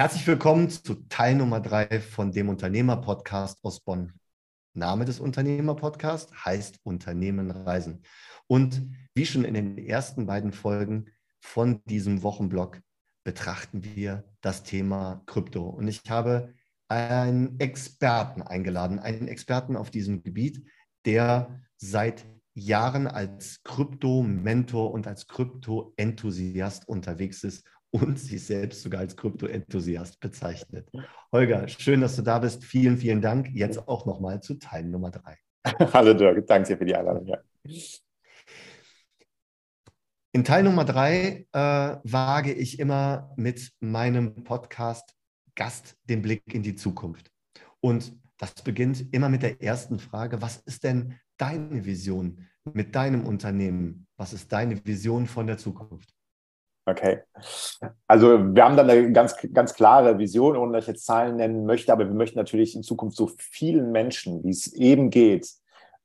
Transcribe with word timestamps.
Herzlich 0.00 0.26
willkommen 0.26 0.70
zu 0.70 0.94
Teil 1.10 1.34
Nummer 1.34 1.60
drei 1.60 2.00
von 2.00 2.32
dem 2.32 2.48
Unternehmer-Podcast 2.48 3.62
aus 3.62 3.80
Bonn. 3.80 4.14
Name 4.72 5.04
des 5.04 5.20
Unternehmer-Podcasts 5.20 6.32
heißt 6.42 6.78
Unternehmen 6.84 7.50
reisen. 7.50 8.02
Und 8.46 8.82
wie 9.14 9.26
schon 9.26 9.44
in 9.44 9.52
den 9.52 9.76
ersten 9.76 10.24
beiden 10.24 10.52
Folgen 10.52 11.10
von 11.38 11.82
diesem 11.84 12.22
Wochenblock 12.22 12.80
betrachten 13.24 13.84
wir 13.84 14.24
das 14.40 14.62
Thema 14.62 15.22
Krypto. 15.26 15.68
Und 15.68 15.86
ich 15.86 16.00
habe 16.08 16.54
einen 16.88 17.60
Experten 17.60 18.40
eingeladen, 18.40 19.00
einen 19.00 19.28
Experten 19.28 19.76
auf 19.76 19.90
diesem 19.90 20.22
Gebiet, 20.22 20.66
der 21.04 21.60
seit 21.76 22.24
Jahren 22.54 23.06
als 23.06 23.62
Krypto-Mentor 23.64 24.92
und 24.92 25.06
als 25.06 25.26
Krypto-Enthusiast 25.26 26.88
unterwegs 26.88 27.44
ist 27.44 27.66
und 27.90 28.18
sich 28.18 28.44
selbst 28.44 28.82
sogar 28.82 29.00
als 29.00 29.16
Krypto-Enthusiast 29.16 30.20
bezeichnet. 30.20 30.88
Holger, 31.32 31.66
schön, 31.68 32.00
dass 32.00 32.16
du 32.16 32.22
da 32.22 32.38
bist. 32.38 32.64
Vielen, 32.64 32.96
vielen 32.96 33.20
Dank. 33.20 33.50
Jetzt 33.52 33.88
auch 33.88 34.06
nochmal 34.06 34.40
zu 34.40 34.54
Teil 34.54 34.84
Nummer 34.84 35.10
drei. 35.10 35.36
Hallo 35.92 36.14
Dirk, 36.14 36.46
danke 36.46 36.68
dir 36.68 36.78
für 36.78 36.84
die 36.84 36.94
Einladung. 36.94 37.26
Ja. 37.26 37.38
In 40.32 40.44
Teil 40.44 40.62
Nummer 40.62 40.84
drei 40.84 41.46
äh, 41.52 41.58
wage 42.04 42.52
ich 42.52 42.78
immer 42.78 43.32
mit 43.36 43.72
meinem 43.80 44.44
Podcast 44.44 45.14
Gast 45.56 45.96
den 46.04 46.22
Blick 46.22 46.42
in 46.54 46.62
die 46.62 46.76
Zukunft. 46.76 47.30
Und 47.80 48.12
das 48.38 48.54
beginnt 48.54 49.12
immer 49.12 49.28
mit 49.28 49.42
der 49.42 49.60
ersten 49.60 49.98
Frage, 49.98 50.40
was 50.40 50.58
ist 50.58 50.84
denn 50.84 51.18
deine 51.36 51.84
Vision 51.84 52.46
mit 52.72 52.94
deinem 52.94 53.26
Unternehmen? 53.26 54.06
Was 54.16 54.32
ist 54.32 54.52
deine 54.52 54.84
Vision 54.86 55.26
von 55.26 55.46
der 55.46 55.58
Zukunft? 55.58 56.14
Okay. 56.86 57.20
Also 58.06 58.54
wir 58.54 58.64
haben 58.64 58.76
dann 58.76 58.90
eine 58.90 59.12
ganz, 59.12 59.36
ganz 59.52 59.74
klare 59.74 60.18
Vision, 60.18 60.56
ohne 60.56 60.72
dass 60.72 60.84
ich 60.84 60.88
jetzt 60.88 61.06
Zahlen 61.06 61.36
nennen 61.36 61.66
möchte, 61.66 61.92
aber 61.92 62.06
wir 62.06 62.14
möchten 62.14 62.38
natürlich 62.38 62.74
in 62.74 62.82
Zukunft 62.82 63.16
so 63.16 63.30
vielen 63.38 63.92
Menschen, 63.92 64.42
wie 64.44 64.50
es 64.50 64.72
eben 64.72 65.10
geht, 65.10 65.48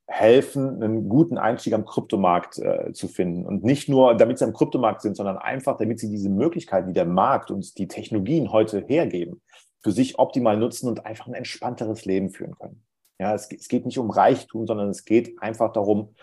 helfen, 0.07 0.83
einen 0.83 1.09
guten 1.09 1.37
Einstieg 1.37 1.73
am 1.73 1.85
Kryptomarkt 1.85 2.59
äh, 2.59 2.93
zu 2.93 3.07
finden. 3.07 3.45
Und 3.45 3.63
nicht 3.63 3.89
nur, 3.89 4.15
damit 4.15 4.37
sie 4.37 4.45
am 4.45 4.53
Kryptomarkt 4.53 5.01
sind, 5.01 5.17
sondern 5.17 5.37
einfach, 5.37 5.77
damit 5.77 5.99
sie 5.99 6.09
diese 6.09 6.29
Möglichkeiten, 6.29 6.87
die 6.87 6.93
der 6.93 7.05
Markt 7.05 7.49
und 7.49 7.77
die 7.77 7.87
Technologien 7.87 8.51
heute 8.51 8.83
hergeben, 8.85 9.41
für 9.81 9.91
sich 9.91 10.19
optimal 10.19 10.57
nutzen 10.57 10.87
und 10.87 11.05
einfach 11.05 11.27
ein 11.27 11.33
entspannteres 11.33 12.05
Leben 12.05 12.29
führen 12.29 12.55
können. 12.55 12.83
Ja, 13.19 13.33
es, 13.33 13.49
es 13.51 13.67
geht 13.67 13.85
nicht 13.85 13.97
um 13.97 14.11
Reichtum, 14.11 14.67
sondern 14.67 14.89
es 14.89 15.05
geht 15.05 15.41
einfach 15.41 15.71
darum, 15.71 16.13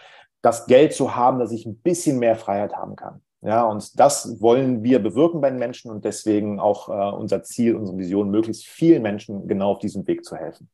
das 0.42 0.66
Geld 0.66 0.92
zu 0.92 1.16
haben, 1.16 1.38
dass 1.38 1.52
ich 1.52 1.66
ein 1.66 1.78
bisschen 1.78 2.18
mehr 2.18 2.36
Freiheit 2.36 2.74
haben 2.74 2.96
kann. 2.96 3.22
Ja, 3.44 3.64
und 3.64 3.98
das 3.98 4.40
wollen 4.40 4.84
wir 4.84 5.00
bewirken 5.00 5.40
bei 5.40 5.50
den 5.50 5.58
Menschen 5.58 5.90
und 5.90 6.04
deswegen 6.04 6.60
auch 6.60 6.88
äh, 6.88 7.16
unser 7.16 7.42
Ziel, 7.42 7.74
unsere 7.74 7.98
Vision, 7.98 8.30
möglichst 8.30 8.66
vielen 8.66 9.02
Menschen 9.02 9.48
genau 9.48 9.72
auf 9.72 9.80
diesem 9.80 10.06
Weg 10.06 10.24
zu 10.24 10.36
helfen. 10.36 10.70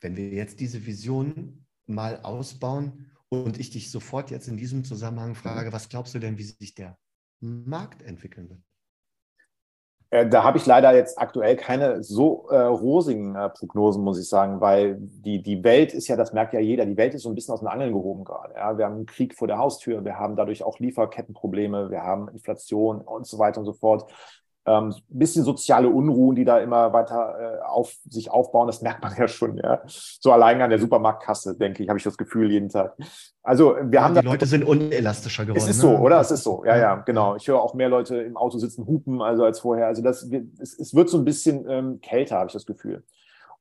Wenn 0.00 0.14
wir 0.16 0.28
jetzt 0.28 0.60
diese 0.60 0.84
Vision 0.84 1.64
mal 1.86 2.20
ausbauen 2.22 3.10
und 3.30 3.58
ich 3.58 3.70
dich 3.70 3.90
sofort 3.90 4.30
jetzt 4.30 4.46
in 4.46 4.58
diesem 4.58 4.84
Zusammenhang 4.84 5.34
frage, 5.34 5.72
was 5.72 5.88
glaubst 5.88 6.14
du 6.14 6.18
denn, 6.18 6.36
wie 6.36 6.42
sich 6.42 6.74
der 6.74 6.98
Markt 7.40 8.02
entwickeln 8.02 8.50
wird? 8.50 8.60
Äh, 10.12 10.28
da 10.28 10.44
habe 10.44 10.58
ich 10.58 10.66
leider 10.66 10.94
jetzt 10.94 11.18
aktuell 11.18 11.56
keine 11.56 12.02
so 12.02 12.46
äh, 12.50 12.56
rosigen 12.60 13.34
äh, 13.34 13.48
Prognosen, 13.48 14.04
muss 14.04 14.20
ich 14.20 14.28
sagen, 14.28 14.60
weil 14.60 14.98
die, 15.00 15.42
die 15.42 15.64
Welt 15.64 15.94
ist 15.94 16.06
ja, 16.06 16.16
das 16.16 16.34
merkt 16.34 16.52
ja 16.52 16.60
jeder, 16.60 16.84
die 16.84 16.98
Welt 16.98 17.14
ist 17.14 17.22
so 17.22 17.30
ein 17.30 17.34
bisschen 17.34 17.54
aus 17.54 17.60
den 17.60 17.68
Angeln 17.68 17.94
gehoben 17.94 18.22
gerade. 18.22 18.52
Ja. 18.54 18.76
Wir 18.76 18.84
haben 18.84 18.96
einen 18.96 19.06
Krieg 19.06 19.34
vor 19.34 19.48
der 19.48 19.56
Haustür, 19.56 20.04
wir 20.04 20.18
haben 20.18 20.36
dadurch 20.36 20.64
auch 20.64 20.78
Lieferkettenprobleme, 20.78 21.90
wir 21.90 22.02
haben 22.02 22.28
Inflation 22.28 23.00
und 23.00 23.26
so 23.26 23.38
weiter 23.38 23.60
und 23.60 23.64
so 23.64 23.72
fort 23.72 24.12
ähm, 24.64 24.94
bisschen 25.08 25.44
soziale 25.44 25.88
Unruhen, 25.88 26.36
die 26.36 26.44
da 26.44 26.58
immer 26.58 26.92
weiter 26.92 27.34
äh, 27.38 27.62
auf 27.64 27.94
sich 28.08 28.30
aufbauen, 28.30 28.68
das 28.68 28.80
merkt 28.80 29.02
man 29.02 29.14
ja 29.18 29.26
schon, 29.26 29.56
ja. 29.56 29.82
So 29.86 30.32
allein 30.32 30.60
an 30.62 30.70
der 30.70 30.78
Supermarktkasse, 30.78 31.56
denke 31.56 31.82
ich, 31.82 31.88
habe 31.88 31.98
ich 31.98 32.04
das 32.04 32.16
Gefühl 32.16 32.50
jeden 32.50 32.68
Tag. 32.68 32.96
Also 33.42 33.74
wir 33.76 33.92
ja, 33.92 34.04
haben. 34.04 34.14
Die 34.14 34.20
Leute 34.20 34.46
sind 34.46 34.64
unelastischer 34.64 35.44
geworden. 35.44 35.58
Es 35.58 35.68
ist 35.68 35.80
so, 35.80 35.90
ne? 35.90 36.00
oder? 36.00 36.20
Es 36.20 36.30
ist 36.30 36.44
so, 36.44 36.64
ja, 36.64 36.76
ja, 36.76 36.96
genau. 36.96 37.34
Ich 37.36 37.48
höre 37.48 37.60
auch 37.60 37.74
mehr 37.74 37.88
Leute 37.88 38.16
im 38.18 38.36
Auto 38.36 38.58
sitzen, 38.58 38.86
hupen, 38.86 39.20
also 39.20 39.44
als 39.44 39.60
vorher. 39.60 39.86
Also 39.86 40.02
das, 40.02 40.28
es, 40.60 40.78
es 40.78 40.94
wird 40.94 41.08
so 41.08 41.18
ein 41.18 41.24
bisschen 41.24 41.68
ähm, 41.68 42.00
kälter, 42.00 42.36
habe 42.36 42.46
ich 42.46 42.52
das 42.52 42.66
Gefühl. 42.66 43.02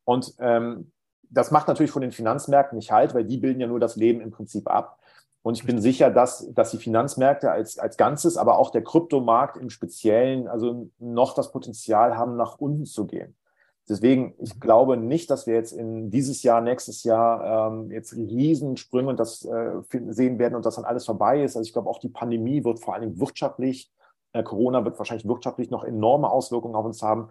Und 0.04 0.34
ähm, 0.40 0.92
das 1.31 1.50
macht 1.50 1.68
natürlich 1.68 1.92
von 1.92 2.02
den 2.02 2.12
Finanzmärkten 2.12 2.78
nicht 2.78 2.92
halt, 2.92 3.16
weil 3.16 3.24
die 3.24 3.38
bilden 3.38 3.62
ja 3.62 3.68
nur 3.68 3.80
das 3.80 3.96
Leben 3.96 4.22
im 4.22 4.31
Prinzip 4.31 4.70
ab. 4.70 5.00
Und 5.44 5.57
ich 5.57 5.66
bin 5.66 5.81
sicher, 5.81 6.12
dass, 6.12 6.53
dass 6.53 6.72
die 6.72 6.78
Finanzmärkte 6.78 7.52
als, 7.52 7.79
als 7.79 7.97
Ganzes, 7.97 8.38
aber 8.38 8.59
auch 8.59 8.69
der 8.69 8.84
Kryptomarkt 8.84 9.57
im 9.57 9.69
Speziellen, 9.69 10.47
also 10.47 10.90
noch 11.00 11.34
das 11.34 11.52
Potenzial 11.52 12.16
haben, 12.16 12.35
nach 12.35 12.59
unten 12.59 12.85
zu 12.85 13.07
gehen. 13.07 13.35
Deswegen, 13.90 14.35
ich 14.38 14.59
glaube 14.59 14.96
nicht, 14.96 15.31
dass 15.31 15.47
wir 15.47 15.56
jetzt 15.56 15.74
in 15.74 16.12
dieses 16.12 16.44
Jahr, 16.44 16.62
nächstes 16.62 17.03
Jahr 17.03 17.72
ähm, 17.72 17.90
jetzt 17.91 18.16
Riesensprünge 18.16 19.09
und 19.09 19.19
das 19.19 19.44
äh, 19.44 19.72
sehen 20.09 20.38
werden 20.38 20.56
und 20.56 20.66
dass 20.66 20.75
dann 20.75 20.85
alles 20.85 21.06
vorbei 21.06 21.44
ist. 21.44 21.57
Also 21.57 21.68
ich 21.68 21.74
glaube, 21.74 21.90
auch 21.90 22.00
die 22.00 22.09
Pandemie 22.09 22.63
wird 22.63 22.80
vor 22.80 22.94
allen 22.94 23.01
Dingen 23.01 23.19
wirtschaftlich, 23.19 23.91
äh, 24.34 24.44
Corona 24.44 24.85
wird 24.85 25.00
wahrscheinlich 25.00 25.28
wirtschaftlich 25.28 25.72
noch 25.72 25.84
enorme 25.84 26.30
Auswirkungen 26.30 26.75
auf 26.75 26.85
uns 26.85 27.01
haben. 27.01 27.30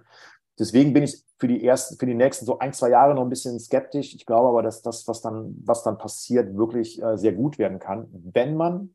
Deswegen 0.60 0.92
bin 0.92 1.04
ich 1.04 1.24
für 1.38 1.48
die 1.48 1.64
ersten, 1.64 1.96
für 1.96 2.04
die 2.04 2.14
nächsten 2.14 2.44
so 2.44 2.58
ein, 2.58 2.74
zwei 2.74 2.90
Jahre 2.90 3.14
noch 3.14 3.22
ein 3.22 3.30
bisschen 3.30 3.58
skeptisch. 3.58 4.14
Ich 4.14 4.26
glaube 4.26 4.50
aber, 4.50 4.62
dass 4.62 4.82
das, 4.82 5.08
was 5.08 5.22
dann, 5.22 5.56
was 5.64 5.82
dann 5.82 5.96
passiert, 5.96 6.54
wirklich 6.54 7.02
äh, 7.02 7.16
sehr 7.16 7.32
gut 7.32 7.58
werden 7.58 7.78
kann, 7.78 8.08
wenn 8.12 8.56
man 8.58 8.94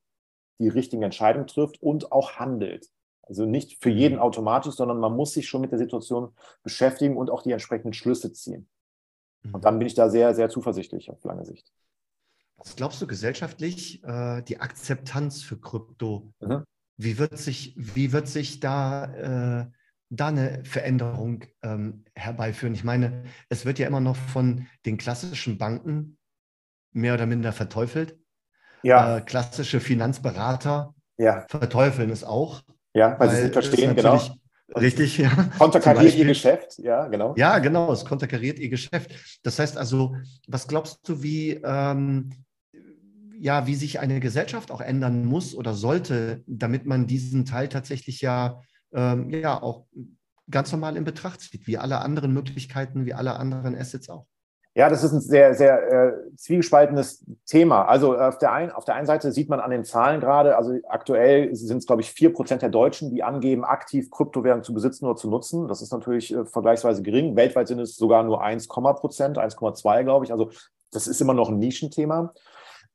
die 0.60 0.68
richtigen 0.70 1.02
Entscheidungen 1.02 1.48
trifft 1.48 1.82
und 1.82 2.12
auch 2.12 2.34
handelt. 2.34 2.92
Also 3.24 3.46
nicht 3.46 3.82
für 3.82 3.90
mhm. 3.90 3.98
jeden 3.98 4.20
automatisch, 4.20 4.76
sondern 4.76 5.00
man 5.00 5.16
muss 5.16 5.34
sich 5.34 5.48
schon 5.48 5.62
mit 5.62 5.72
der 5.72 5.80
Situation 5.80 6.34
beschäftigen 6.62 7.18
und 7.18 7.32
auch 7.32 7.42
die 7.42 7.52
entsprechenden 7.52 7.94
Schlüsse 7.94 8.32
ziehen. 8.32 8.70
Und 9.46 9.56
mhm. 9.56 9.62
dann 9.62 9.80
bin 9.80 9.88
ich 9.88 9.96
da 9.96 10.10
sehr, 10.10 10.36
sehr 10.36 10.50
zuversichtlich 10.50 11.10
auf 11.10 11.24
lange 11.24 11.46
Sicht. 11.46 11.74
Was 12.58 12.76
glaubst 12.76 13.02
du 13.02 13.08
gesellschaftlich, 13.08 14.04
äh, 14.04 14.44
die 14.44 14.60
Akzeptanz 14.60 15.42
für 15.42 15.60
Krypto? 15.60 16.32
Mhm. 16.40 16.64
Wie, 16.98 17.18
wird 17.18 17.40
sich, 17.40 17.74
wie 17.76 18.14
wird 18.14 18.28
sich 18.28 18.60
da 18.60 19.64
äh, 19.64 19.72
da 20.10 20.28
eine 20.28 20.64
Veränderung 20.64 21.46
ähm, 21.64 22.06
herbeiführen? 22.16 22.74
Ich 22.74 22.84
meine, 22.84 23.24
es 23.50 23.66
wird 23.66 23.80
ja 23.80 23.88
immer 23.88 24.00
noch 24.00 24.16
von 24.16 24.68
den 24.86 24.98
klassischen 24.98 25.58
Banken 25.58 26.18
mehr 26.92 27.14
oder 27.14 27.26
minder 27.26 27.52
verteufelt. 27.52 28.18
Ja. 28.84 29.18
Äh, 29.18 29.22
klassische 29.22 29.80
Finanzberater 29.80 30.94
ja. 31.18 31.46
verteufeln 31.50 32.10
es 32.10 32.24
auch. 32.24 32.62
Ja, 32.94 33.20
weil, 33.20 33.28
weil 33.28 33.36
sie 33.36 33.42
es 33.48 33.52
verstehen, 33.52 33.96
genau. 33.96 34.22
Richtig, 34.74 35.18
ja. 35.20 35.30
Konterkariert 35.58 36.16
ihr 36.16 36.26
Geschäft, 36.26 36.80
ja, 36.80 37.08
genau. 37.08 37.36
Ja, 37.38 37.60
genau, 37.60 37.92
es 37.92 38.04
konterkariert 38.04 38.58
ihr 38.58 38.70
Geschäft. 38.70 39.40
Das 39.44 39.60
heißt 39.60 39.78
also, 39.78 40.16
was 40.48 40.68
glaubst 40.68 41.08
du, 41.08 41.22
wie, 41.22 41.62
ähm, 41.64 42.32
ja, 43.40 43.68
wie 43.68 43.76
sich 43.76 44.00
eine 44.00 44.20
Gesellschaft 44.20 44.72
auch 44.72 44.82
ändern 44.82 45.26
muss 45.26 45.54
oder 45.54 45.74
sollte, 45.74 46.44
damit 46.48 46.86
man 46.86 47.06
diesen 47.06 47.46
Teil 47.46 47.70
tatsächlich 47.70 48.22
ja 48.22 48.62
ähm, 48.94 49.30
ja 49.30 49.62
auch 49.62 49.86
ganz 50.50 50.72
normal 50.72 50.96
in 50.98 51.04
Betracht 51.04 51.42
zieht, 51.42 51.68
wie 51.68 51.78
alle 51.78 52.00
anderen 52.00 52.34
Möglichkeiten, 52.34 53.06
wie 53.06 53.14
alle 53.14 53.36
anderen 53.36 53.76
Assets 53.76 54.10
auch. 54.10 54.26
Ja, 54.78 54.90
das 54.90 55.06
ist 55.06 55.14
ein 55.14 55.22
sehr, 55.22 55.54
sehr 55.54 55.90
äh, 55.90 56.36
zwiegespaltenes 56.36 57.24
Thema. 57.46 57.86
Also 57.86 58.18
auf 58.18 58.38
der, 58.40 58.52
ein, 58.52 58.72
auf 58.74 58.84
der 58.84 58.96
einen 58.96 59.08
Seite 59.08 59.32
sieht 59.32 59.48
man 59.48 59.62
an 59.62 59.72
den 59.72 59.86
Zahlen 59.86 60.20
gerade, 60.20 60.58
also 60.58 60.78
aktuell 60.90 61.56
sind 61.56 61.78
es, 61.78 61.86
glaube 61.86 62.02
ich, 62.02 62.12
vier 62.12 62.34
Prozent 62.34 62.62
der 62.62 62.70
Deutschen, 62.70 63.10
die 63.10 63.24
angeben, 63.24 63.64
aktiv 63.64 64.12
Kryptowährungen 64.12 64.66
zu 64.66 64.74
besitzen 64.74 65.06
oder 65.06 65.16
zu 65.16 65.30
nutzen. 65.30 65.70
Das 65.70 65.82
ist 65.82 65.94
natürlich 65.94 66.36
äh, 66.36 66.46
vergleichsweise 66.46 67.04
gering. 67.04 67.38
Weltweit 67.38 67.70
sind 67.70 67.80
es 67.80 67.96
sogar 67.96 68.24
nur 68.24 68.44
1, 68.44 68.68
Prozent, 68.68 69.38
1,2, 69.38 70.04
glaube 70.04 70.26
ich. 70.26 70.34
Also 70.34 70.52
das 70.92 71.08
ist 71.08 71.22
immer 71.22 71.34
noch 71.34 71.48
ein 71.48 71.58
Nischenthema. 71.58 72.34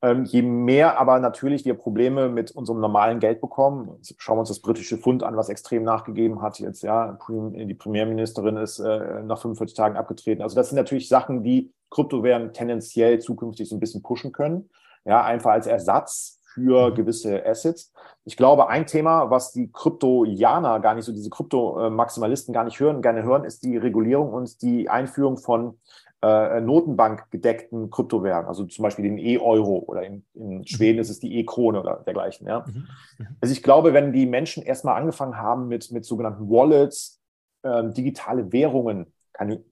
Ähm, 0.02 0.24
je 0.24 0.40
mehr 0.40 0.98
aber 0.98 1.18
natürlich 1.18 1.64
wir 1.66 1.74
Probleme 1.74 2.30
mit 2.30 2.52
unserem 2.52 2.80
normalen 2.80 3.20
Geld 3.20 3.40
bekommen, 3.40 3.98
schauen 4.16 4.36
wir 4.36 4.40
uns 4.40 4.48
das 4.48 4.60
britische 4.60 4.96
Pfund 4.96 5.22
an, 5.22 5.36
was 5.36 5.50
extrem 5.50 5.82
nachgegeben 5.82 6.40
hat 6.40 6.58
jetzt, 6.58 6.82
ja, 6.82 7.18
die 7.28 7.74
Premierministerin 7.74 8.56
ist 8.56 8.78
äh, 8.78 9.22
nach 9.22 9.38
45 9.38 9.76
Tagen 9.76 9.96
abgetreten. 9.96 10.40
Also 10.40 10.56
das 10.56 10.70
sind 10.70 10.76
natürlich 10.76 11.08
Sachen, 11.08 11.42
die 11.42 11.74
Kryptowährungen 11.90 12.54
tendenziell 12.54 13.18
zukünftig 13.18 13.68
so 13.68 13.76
ein 13.76 13.80
bisschen 13.80 14.02
pushen 14.02 14.32
können, 14.32 14.70
ja, 15.04 15.22
einfach 15.22 15.50
als 15.50 15.66
Ersatz 15.66 16.39
für 16.54 16.90
mhm. 16.90 16.94
gewisse 16.94 17.44
Assets. 17.46 17.92
Ich 18.24 18.36
glaube, 18.36 18.68
ein 18.68 18.86
Thema, 18.86 19.30
was 19.30 19.52
die 19.52 19.70
Kryptojaner 19.72 20.80
gar 20.80 20.94
nicht 20.94 21.04
so, 21.04 21.12
diese 21.12 21.30
Krypto-Maximalisten 21.30 22.52
gar 22.52 22.64
nicht 22.64 22.80
hören, 22.80 23.02
gerne 23.02 23.22
hören, 23.22 23.44
ist 23.44 23.62
die 23.62 23.76
Regulierung 23.76 24.32
und 24.32 24.62
die 24.62 24.88
Einführung 24.88 25.38
von 25.38 25.78
äh, 26.22 26.60
Notenbank 26.60 27.30
gedeckten 27.30 27.90
Kryptowährungen, 27.90 28.46
also 28.46 28.64
zum 28.66 28.82
Beispiel 28.82 29.04
den 29.04 29.18
E-Euro 29.18 29.84
oder 29.86 30.02
in, 30.02 30.24
in, 30.34 30.58
mhm. 30.58 30.66
Schweden 30.66 30.98
ist 30.98 31.08
es 31.08 31.18
die 31.18 31.38
E-Krone 31.38 31.80
oder 31.80 32.02
dergleichen. 32.04 32.46
Ja? 32.46 32.64
Mhm. 32.66 32.86
Mhm. 33.18 33.26
Also 33.40 33.52
ich 33.52 33.62
glaube, 33.62 33.94
wenn 33.94 34.12
die 34.12 34.26
Menschen 34.26 34.62
erstmal 34.62 35.00
angefangen 35.00 35.38
haben 35.38 35.68
mit, 35.68 35.90
mit 35.90 36.04
sogenannten 36.04 36.50
Wallets, 36.50 37.20
äh, 37.62 37.88
digitale 37.90 38.52
Währungen, 38.52 39.12
keine, 39.40 39.64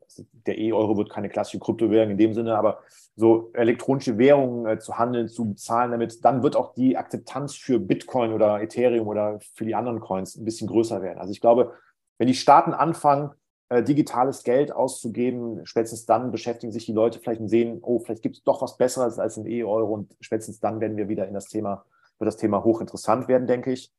der 0.46 0.56
E-Euro 0.56 0.96
wird 0.96 1.10
keine 1.10 1.28
klassische 1.28 1.58
Kryptowährung 1.58 2.12
in 2.12 2.16
dem 2.16 2.32
Sinne, 2.32 2.56
aber 2.56 2.78
so 3.16 3.50
elektronische 3.52 4.16
Währungen 4.16 4.66
äh, 4.66 4.78
zu 4.78 4.98
handeln, 4.98 5.28
zu 5.28 5.50
bezahlen 5.50 5.90
damit, 5.90 6.24
dann 6.24 6.42
wird 6.42 6.56
auch 6.56 6.72
die 6.72 6.96
Akzeptanz 6.96 7.54
für 7.54 7.78
Bitcoin 7.78 8.32
oder 8.32 8.62
Ethereum 8.62 9.06
oder 9.06 9.38
für 9.54 9.66
die 9.66 9.74
anderen 9.74 10.00
Coins 10.00 10.36
ein 10.36 10.46
bisschen 10.46 10.68
größer 10.68 11.02
werden. 11.02 11.18
Also 11.18 11.32
ich 11.32 11.42
glaube, 11.42 11.74
wenn 12.16 12.28
die 12.28 12.34
Staaten 12.34 12.72
anfangen, 12.72 13.32
äh, 13.68 13.82
digitales 13.82 14.42
Geld 14.42 14.72
auszugeben, 14.72 15.66
spätestens 15.66 16.06
dann 16.06 16.30
beschäftigen 16.30 16.72
sich 16.72 16.86
die 16.86 16.94
Leute 16.94 17.20
vielleicht 17.20 17.42
und 17.42 17.48
sehen, 17.48 17.80
oh, 17.82 17.98
vielleicht 17.98 18.22
gibt 18.22 18.38
es 18.38 18.44
doch 18.44 18.62
was 18.62 18.78
Besseres 18.78 19.18
als 19.18 19.36
ein 19.36 19.46
E-Euro 19.46 19.92
und 19.92 20.16
spätestens 20.22 20.60
dann 20.60 20.80
werden 20.80 20.96
wir 20.96 21.10
wieder 21.10 21.28
in 21.28 21.34
das 21.34 21.48
Thema, 21.48 21.84
wird 22.18 22.26
das 22.26 22.38
Thema 22.38 22.64
hochinteressant 22.64 23.28
werden, 23.28 23.46
denke 23.46 23.70
ich. 23.72 23.92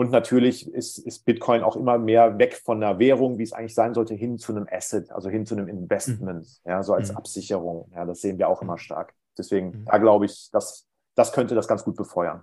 Und 0.00 0.12
natürlich 0.12 0.66
ist, 0.66 0.96
ist 0.96 1.26
Bitcoin 1.26 1.62
auch 1.62 1.76
immer 1.76 1.98
mehr 1.98 2.38
weg 2.38 2.54
von 2.54 2.82
einer 2.82 2.98
Währung, 2.98 3.36
wie 3.36 3.42
es 3.42 3.52
eigentlich 3.52 3.74
sein 3.74 3.92
sollte, 3.92 4.14
hin 4.14 4.38
zu 4.38 4.50
einem 4.50 4.66
Asset, 4.66 5.10
also 5.10 5.28
hin 5.28 5.44
zu 5.44 5.54
einem 5.54 5.68
Investment, 5.68 6.46
mhm. 6.64 6.70
ja, 6.70 6.82
so 6.82 6.94
als 6.94 7.10
mhm. 7.10 7.18
Absicherung. 7.18 7.92
Ja, 7.94 8.06
das 8.06 8.22
sehen 8.22 8.38
wir 8.38 8.48
auch 8.48 8.62
immer 8.62 8.78
stark. 8.78 9.12
Deswegen, 9.36 9.80
mhm. 9.80 9.84
da 9.84 9.98
glaube 9.98 10.24
ich, 10.24 10.48
das, 10.52 10.88
das 11.14 11.34
könnte 11.34 11.54
das 11.54 11.68
ganz 11.68 11.84
gut 11.84 11.96
befeuern. 11.96 12.40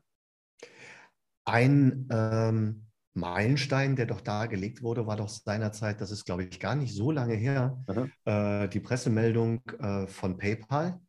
Ein 1.46 2.08
ähm, 2.12 2.86
Meilenstein, 3.16 3.96
der 3.96 4.06
doch 4.06 4.22
dargelegt 4.22 4.84
wurde, 4.84 5.08
war 5.08 5.16
doch 5.16 5.28
seinerzeit, 5.28 6.00
das 6.00 6.12
ist, 6.12 6.26
glaube 6.26 6.44
ich, 6.44 6.60
gar 6.60 6.76
nicht 6.76 6.94
so 6.94 7.10
lange 7.10 7.34
her, 7.34 7.84
äh, 8.26 8.68
die 8.68 8.82
Pressemeldung 8.82 9.64
äh, 9.80 10.06
von 10.06 10.38
PayPal, 10.38 11.00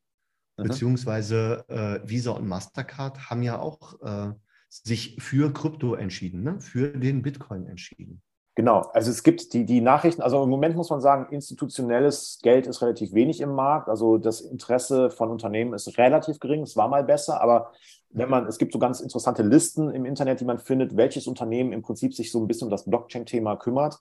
mhm. 0.56 0.62
beziehungsweise 0.62 1.66
äh, 1.68 2.08
Visa 2.08 2.30
und 2.30 2.48
Mastercard 2.48 3.28
haben 3.28 3.42
ja 3.42 3.58
auch 3.58 4.00
äh, 4.00 4.32
sich 4.69 5.17
für 5.20 5.53
Krypto 5.53 5.94
entschieden, 5.94 6.43
ne? 6.43 6.61
für 6.61 6.88
den 6.88 7.23
Bitcoin 7.23 7.67
entschieden. 7.67 8.23
Genau, 8.59 8.81
also 8.93 9.12
es 9.12 9.23
gibt 9.23 9.53
die, 9.53 9.65
die 9.65 9.81
Nachrichten, 9.81 10.20
also 10.20 10.43
im 10.43 10.50
Moment 10.50 10.75
muss 10.75 10.91
man 10.91 11.00
sagen, 11.00 11.32
institutionelles 11.32 12.41
Geld 12.43 12.67
ist 12.67 12.82
relativ 12.82 13.12
wenig 13.12 13.41
im 13.41 13.53
Markt. 13.53 13.88
Also 13.88 14.19
das 14.19 14.41
Interesse 14.41 15.11
von 15.11 15.31
Unternehmen 15.31 15.75
ist 15.75 15.97
relativ 15.97 16.41
gering. 16.41 16.62
Es 16.62 16.76
war 16.76 16.88
mal 16.88 17.05
besser, 17.05 17.41
aber 17.41 17.70
wenn 18.11 18.29
man, 18.29 18.49
es 18.49 18.59
gibt 18.59 18.73
so 18.73 18.81
ganz 18.81 18.99
interessante 18.99 19.44
Listen 19.44 19.91
im 19.93 20.05
Internet, 20.05 20.41
die 20.41 20.44
man 20.44 20.59
findet, 20.59 20.97
welches 20.97 21.29
Unternehmen 21.29 21.73
im 21.73 21.82
Prinzip 21.82 22.15
sich 22.15 22.32
so 22.32 22.41
ein 22.41 22.49
bisschen 22.49 22.67
um 22.67 22.73
das 22.73 22.85
Blockchain-Thema 22.85 23.55
kümmert. 23.55 24.00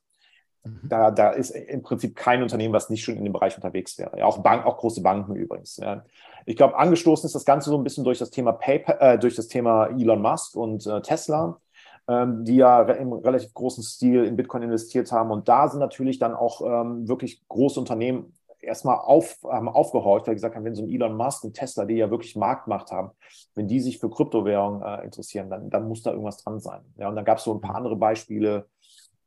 Mhm. 0.68 0.90
Da, 0.90 1.12
da 1.12 1.31
ist 1.31 1.52
im 1.52 1.81
Prinzip 1.81 2.16
kein 2.16 2.44
Unternehmen, 2.44 2.74
was 2.74 2.90
nicht 2.90 3.04
schon 3.04 3.16
in 3.16 3.24
dem 3.24 3.34
Bereich 3.34 3.56
unterwegs 3.56 3.98
wäre. 3.98 4.18
Ja, 4.19 4.25
auch, 4.25 4.40
Bank, 4.40 4.66
auch 4.66 4.78
große 4.78 5.02
Banken 5.02 5.36
übrigens. 5.36 5.78
Ja. 5.78 6.04
Ich 6.46 6.56
glaube, 6.56 6.78
angestoßen 6.78 7.25
ist 7.28 7.36
das 7.36 7.46
Ganze 7.46 7.69
so 7.69 7.78
ein 7.78 7.84
bisschen 7.84 8.04
durch 8.04 8.19
das 8.19 8.30
Thema 8.30 8.54
PayPal, 8.54 8.98
äh, 9.00 9.19
durch 9.19 9.36
das 9.36 9.48
Thema 9.48 9.88
Elon 9.88 10.22
Musk 10.22 10.56
und 10.56 10.86
äh, 10.88 11.02
Tesla 11.02 11.60
ähm, 12.08 12.46
die 12.46 12.56
ja 12.56 12.81
im 12.84 13.14
relativ 13.14 13.54
großen 13.54 13.84
Stil 13.84 14.24
in 14.24 14.36
Bitcoin 14.36 14.64
investiert 14.64 15.12
haben. 15.12 15.31
Und 15.31 15.48
da 15.50 15.68
sind 15.68 15.80
natürlich 15.80 16.19
dann 16.19 16.34
auch 16.34 16.62
ähm, 16.62 17.08
wirklich 17.08 17.46
große 17.48 17.80
Unternehmen 17.80 18.34
erstmal 18.60 18.98
auf, 18.98 19.38
haben 19.44 19.69
aufgehorcht, 19.69 20.28
weil 20.28 20.36
gesagt 20.36 20.56
haben, 20.56 20.66
wenn 20.66 20.75
so 20.75 20.84
ein 20.84 20.90
Elon 20.90 21.16
Musk 21.16 21.44
und 21.44 21.54
Tesla, 21.54 21.86
die 21.86 21.96
ja 21.96 22.10
wirklich 22.10 22.36
Marktmacht 22.36 22.92
haben, 22.92 23.12
wenn 23.56 23.68
die 23.68 23.80
sich 23.80 24.00
für 24.00 24.10
Kryptowährungen 24.10 24.81
äh, 24.81 25.04
interessieren, 25.04 25.50
dann, 25.50 25.69
dann 25.69 25.88
muss 25.88 26.04
da 26.04 26.12
irgendwas 26.12 26.44
dran 26.44 26.60
sein. 26.60 26.81
Ja, 26.98 27.10
und 27.10 27.16
dann 27.16 27.25
gab 27.25 27.38
es 27.38 27.44
so 27.44 27.54
ein 27.54 27.62
paar 27.62 27.75
andere 27.75 27.96
Beispiele, 27.96 28.68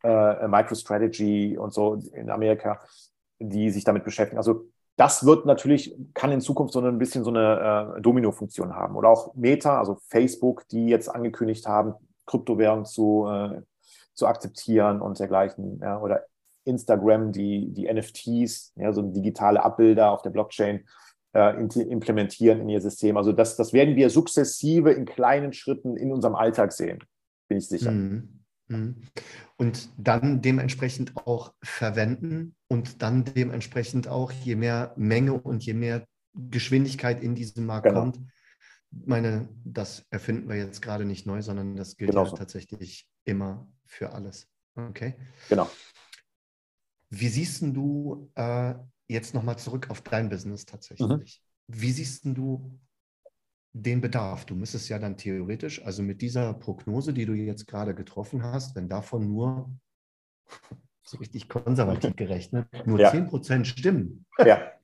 äh, 0.02 0.48
MicroStrategy 0.48 1.58
und 1.58 1.72
so 1.72 2.00
in 2.12 2.30
Amerika, 2.30 2.80
die 3.38 3.70
sich 3.70 3.84
damit 3.84 4.04
beschäftigen. 4.04 4.38
Also 4.38 4.66
das 4.96 5.24
wird 5.24 5.46
natürlich, 5.46 5.94
kann 6.14 6.30
in 6.30 6.40
Zukunft 6.40 6.74
so 6.74 6.80
ein 6.80 6.98
bisschen 6.98 7.24
so 7.24 7.30
eine 7.30 7.96
äh, 7.96 8.00
Domino-Funktion 8.02 8.74
haben. 8.74 8.96
Oder 8.96 9.08
auch 9.08 9.34
Meta, 9.34 9.78
also 9.78 9.98
Facebook, 10.08 10.68
die 10.68 10.88
jetzt 10.88 11.08
angekündigt 11.08 11.66
haben, 11.66 11.94
Kryptowährung 12.26 12.84
zu, 12.84 13.26
äh, 13.26 13.62
zu 14.14 14.26
akzeptieren 14.26 15.00
und 15.00 15.18
dergleichen. 15.18 15.80
Ja, 15.80 15.98
oder 16.00 16.24
Instagram, 16.64 17.32
die, 17.32 17.72
die 17.72 17.90
NFTs, 17.92 18.74
ja, 18.76 18.92
so 18.92 19.02
digitale 19.02 19.64
Abbilder 19.64 20.10
auf 20.12 20.22
der 20.22 20.30
Blockchain 20.30 20.86
äh, 21.32 21.56
implementieren 21.58 22.60
in 22.60 22.68
ihr 22.68 22.80
System. 22.80 23.16
Also 23.16 23.32
das, 23.32 23.56
das 23.56 23.72
werden 23.72 23.96
wir 23.96 24.10
sukzessive 24.10 24.92
in 24.92 25.04
kleinen 25.04 25.52
Schritten 25.52 25.96
in 25.96 26.12
unserem 26.12 26.34
Alltag 26.34 26.72
sehen, 26.72 26.98
bin 27.48 27.58
ich 27.58 27.68
sicher. 27.68 27.90
Mhm. 27.90 28.39
Mhm. 28.70 29.02
Und 29.56 29.90
dann 29.98 30.40
dementsprechend 30.40 31.16
auch 31.16 31.52
verwenden 31.62 32.54
und 32.68 33.02
dann 33.02 33.24
dementsprechend 33.24 34.08
auch, 34.08 34.32
je 34.32 34.56
mehr 34.56 34.94
Menge 34.96 35.34
und 35.34 35.64
je 35.64 35.74
mehr 35.74 36.06
Geschwindigkeit 36.34 37.22
in 37.22 37.34
diesem 37.34 37.66
Markt 37.66 37.88
genau. 37.88 38.00
kommt, 38.00 38.20
meine, 38.90 39.48
das 39.64 40.04
erfinden 40.10 40.48
wir 40.48 40.56
jetzt 40.56 40.82
gerade 40.82 41.04
nicht 41.04 41.26
neu, 41.26 41.42
sondern 41.42 41.76
das 41.76 41.96
gilt 41.96 42.10
genau 42.10 42.24
ja 42.24 42.32
tatsächlich 42.32 43.06
immer 43.24 43.70
für 43.86 44.12
alles. 44.12 44.48
Okay. 44.74 45.14
Genau. 45.48 45.70
Wie 47.10 47.28
siehst 47.28 47.62
du 47.62 48.30
äh, 48.34 48.74
jetzt 49.08 49.34
nochmal 49.34 49.58
zurück 49.58 49.90
auf 49.90 50.00
dein 50.02 50.28
Business 50.28 50.64
tatsächlich? 50.64 51.42
Mhm. 51.68 51.80
Wie 51.80 51.92
siehst 51.92 52.24
du 52.24 52.80
den 53.72 54.00
Bedarf? 54.00 54.44
Du 54.44 54.54
müsstest 54.54 54.88
ja 54.88 54.98
dann 54.98 55.16
theoretisch, 55.16 55.84
also 55.84 56.02
mit 56.02 56.22
dieser 56.22 56.54
Prognose, 56.54 57.12
die 57.12 57.26
du 57.26 57.34
jetzt 57.34 57.66
gerade 57.66 57.94
getroffen 57.94 58.42
hast, 58.42 58.74
wenn 58.76 58.88
davon 58.88 59.28
nur 59.28 59.70
so 61.02 61.18
richtig 61.18 61.48
konservativ 61.48 62.16
gerechnet, 62.16 62.66
nur 62.86 63.00
ja. 63.00 63.10
10% 63.10 63.64
stimmen. 63.64 64.26
Ja. 64.38 64.72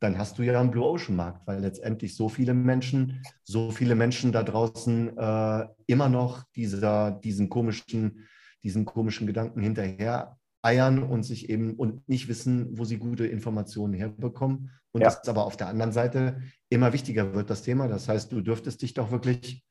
dann 0.00 0.18
hast 0.18 0.38
du 0.38 0.42
ja 0.42 0.60
einen 0.60 0.70
Blue 0.70 0.84
Ocean 0.84 1.16
Markt, 1.16 1.46
weil 1.46 1.60
letztendlich 1.60 2.14
so 2.14 2.28
viele 2.28 2.54
Menschen, 2.54 3.22
so 3.42 3.70
viele 3.70 3.94
Menschen 3.94 4.32
da 4.32 4.42
draußen 4.42 5.16
äh, 5.16 5.66
immer 5.86 6.08
noch 6.08 6.44
dieser, 6.54 7.10
diesen 7.10 7.48
komischen, 7.48 8.28
diesen 8.62 8.84
komischen 8.84 9.26
Gedanken 9.26 9.60
hinterher 9.60 10.38
eiern 10.68 11.02
und 11.02 11.22
sich 11.22 11.48
eben 11.48 11.74
und 11.74 12.06
nicht 12.08 12.28
wissen, 12.28 12.78
wo 12.78 12.84
sie 12.84 12.98
gute 12.98 13.26
Informationen 13.26 13.94
herbekommen. 13.94 14.70
Und 14.92 15.00
ja. 15.00 15.08
das 15.08 15.26
aber 15.28 15.44
auf 15.44 15.56
der 15.56 15.68
anderen 15.68 15.92
Seite 15.92 16.42
immer 16.68 16.92
wichtiger 16.92 17.34
wird, 17.34 17.48
das 17.50 17.62
Thema. 17.62 17.88
Das 17.88 18.08
heißt, 18.08 18.30
du 18.30 18.40
dürftest 18.40 18.82
dich 18.82 18.94
doch 18.94 19.10
wirklich 19.10 19.64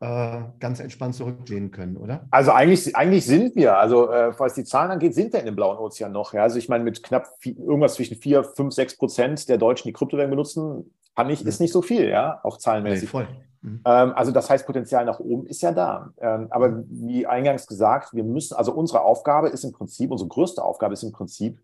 äh, 0.00 0.42
ganz 0.60 0.80
entspannt 0.80 1.14
zurücklehnen 1.14 1.70
können, 1.70 1.96
oder? 1.96 2.26
Also 2.30 2.52
eigentlich, 2.52 2.94
eigentlich 2.94 3.24
sind 3.24 3.56
wir, 3.56 3.78
also 3.78 4.10
äh, 4.10 4.38
was 4.38 4.54
die 4.54 4.64
Zahlen 4.64 4.90
angeht, 4.90 5.14
sind 5.14 5.32
wir 5.32 5.40
in 5.40 5.46
dem 5.46 5.56
blauen 5.56 5.78
Ozean 5.78 6.12
noch. 6.12 6.34
Ja? 6.34 6.42
Also 6.42 6.58
ich 6.58 6.68
meine, 6.68 6.84
mit 6.84 7.02
knapp 7.02 7.28
vier, 7.38 7.56
irgendwas 7.58 7.94
zwischen 7.94 8.16
4, 8.16 8.44
5, 8.44 8.74
6 8.74 8.96
Prozent 8.96 9.48
der 9.48 9.58
Deutschen, 9.58 9.88
die 9.88 9.92
Kryptowährungen 9.92 10.36
benutzen, 10.36 10.92
kann 11.16 11.30
ich, 11.30 11.44
ist 11.44 11.60
nicht 11.60 11.72
so 11.72 11.82
viel, 11.82 12.08
ja, 12.08 12.40
auch 12.42 12.58
zahlenmäßig. 12.58 13.04
Nee, 13.04 13.08
voll. 13.08 13.28
Mhm. 13.64 13.80
Ähm, 13.86 14.12
also 14.14 14.30
das 14.30 14.50
heißt, 14.50 14.66
Potenzial 14.66 15.06
nach 15.06 15.20
oben 15.20 15.46
ist 15.46 15.62
ja 15.62 15.72
da. 15.72 16.12
Ähm, 16.18 16.48
aber 16.50 16.68
mhm. 16.68 16.86
wie 16.90 17.26
eingangs 17.26 17.66
gesagt, 17.66 18.12
wir 18.12 18.24
müssen, 18.24 18.54
also 18.54 18.72
unsere 18.72 19.02
Aufgabe 19.02 19.48
ist 19.48 19.64
im 19.64 19.72
Prinzip, 19.72 20.10
unsere 20.10 20.28
größte 20.28 20.62
Aufgabe 20.62 20.92
ist 20.92 21.02
im 21.02 21.12
Prinzip, 21.12 21.58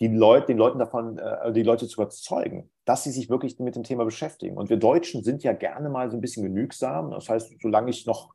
die 0.00 0.08
Leute, 0.08 0.46
den 0.46 0.58
Leuten 0.58 0.78
davon, 0.78 1.18
äh, 1.18 1.52
die 1.52 1.64
Leute 1.64 1.86
zu 1.86 2.00
überzeugen, 2.00 2.70
dass 2.84 3.02
sie 3.02 3.10
sich 3.10 3.28
wirklich 3.28 3.58
mit 3.58 3.74
dem 3.74 3.82
Thema 3.82 4.04
beschäftigen. 4.04 4.56
Und 4.56 4.70
wir 4.70 4.78
Deutschen 4.78 5.24
sind 5.24 5.42
ja 5.42 5.52
gerne 5.52 5.90
mal 5.90 6.10
so 6.10 6.16
ein 6.16 6.20
bisschen 6.20 6.44
genügsam. 6.44 7.10
Das 7.10 7.28
heißt, 7.28 7.52
solange 7.60 7.90
ich 7.90 8.06
noch 8.06 8.32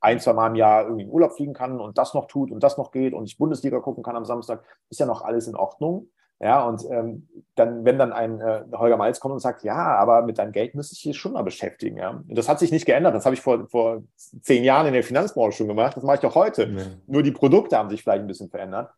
ein, 0.00 0.20
zwei 0.20 0.34
Mal 0.34 0.48
im 0.48 0.54
Jahr 0.54 0.84
irgendwie 0.84 1.04
in 1.04 1.10
Urlaub 1.10 1.32
fliegen 1.32 1.54
kann 1.54 1.80
und 1.80 1.98
das 1.98 2.14
noch 2.14 2.26
tut 2.26 2.50
und 2.50 2.62
das 2.62 2.76
noch 2.78 2.90
geht 2.90 3.14
und 3.14 3.24
ich 3.24 3.38
Bundesliga 3.38 3.80
gucken 3.80 4.02
kann 4.02 4.16
am 4.16 4.24
Samstag, 4.24 4.62
ist 4.90 5.00
ja 5.00 5.06
noch 5.06 5.22
alles 5.22 5.46
in 5.46 5.56
Ordnung. 5.56 6.10
Ja, 6.42 6.66
und 6.66 6.82
ähm, 6.90 7.28
dann, 7.54 7.84
wenn 7.84 7.98
dann 7.98 8.14
ein 8.14 8.40
äh, 8.40 8.64
Holger 8.72 8.96
Malz 8.96 9.20
kommt 9.20 9.34
und 9.34 9.40
sagt, 9.40 9.62
ja, 9.62 9.74
aber 9.74 10.22
mit 10.22 10.38
deinem 10.38 10.52
Geld 10.52 10.74
müsste 10.74 10.94
ich 10.94 11.02
dich 11.02 11.18
schon 11.18 11.32
mal 11.32 11.42
beschäftigen. 11.42 11.98
Ja? 11.98 12.22
Und 12.26 12.34
das 12.34 12.48
hat 12.48 12.58
sich 12.58 12.72
nicht 12.72 12.86
geändert. 12.86 13.14
Das 13.14 13.26
habe 13.26 13.34
ich 13.34 13.42
vor, 13.42 13.68
vor 13.68 14.02
zehn 14.16 14.64
Jahren 14.64 14.86
in 14.86 14.94
der 14.94 15.02
Finanzbranche 15.02 15.58
schon 15.58 15.68
gemacht. 15.68 15.98
Das 15.98 16.02
mache 16.02 16.16
ich 16.16 16.24
auch 16.24 16.34
heute. 16.34 16.64
Ja. 16.64 16.82
Nur 17.06 17.22
die 17.22 17.30
Produkte 17.30 17.76
haben 17.76 17.90
sich 17.90 18.02
vielleicht 18.02 18.22
ein 18.22 18.26
bisschen 18.26 18.48
verändert. 18.48 18.90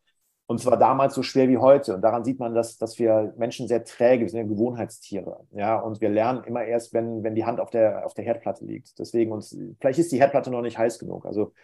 Und 0.47 0.61
zwar 0.61 0.77
damals 0.77 1.15
so 1.15 1.25
schwer 1.25 1.49
wie 1.49 1.59
heute. 1.59 1.97
Und 1.97 2.03
daran 2.03 2.25
sieht 2.25 2.39
man, 2.39 2.55
dass, 2.55 2.79
dass 2.79 3.01
wir 3.01 3.35
Menschen 3.37 3.67
sehr 3.67 3.83
träge, 3.83 4.23
wir 4.23 4.29
sind 4.29 4.41
ja 4.41 4.47
Gewohnheitstiere. 4.47 5.41
Ja, 5.51 5.81
und 5.81 6.01
wir 6.01 6.11
lernen 6.11 6.45
immer 6.45 6.63
erst, 6.63 6.95
wenn, 6.95 7.25
wenn 7.25 7.35
die 7.35 7.45
Hand 7.45 7.59
auf 7.59 7.71
der, 7.71 8.07
auf 8.07 8.15
der 8.15 8.25
Herdplatte 8.25 8.65
liegt. 8.65 8.99
Deswegen 9.01 9.33
uns, 9.33 9.57
vielleicht 9.81 9.99
ist 9.99 10.13
die 10.13 10.21
Herdplatte 10.21 10.51
noch 10.51 10.63
nicht 10.63 10.79
heiß 10.79 11.01
genug. 11.01 11.27
Also 11.27 11.55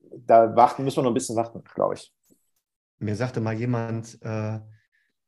da 0.00 0.54
warten, 0.54 0.84
müssen 0.84 0.98
wir 0.98 1.02
noch 1.02 1.10
ein 1.10 1.14
bisschen 1.14 1.34
warten, 1.34 1.64
glaube 1.74 1.94
ich. 1.94 2.12
Mir 2.98 3.16
sagte 3.16 3.40
mal 3.40 3.54
jemand, 3.54 4.18
äh, 4.22 4.60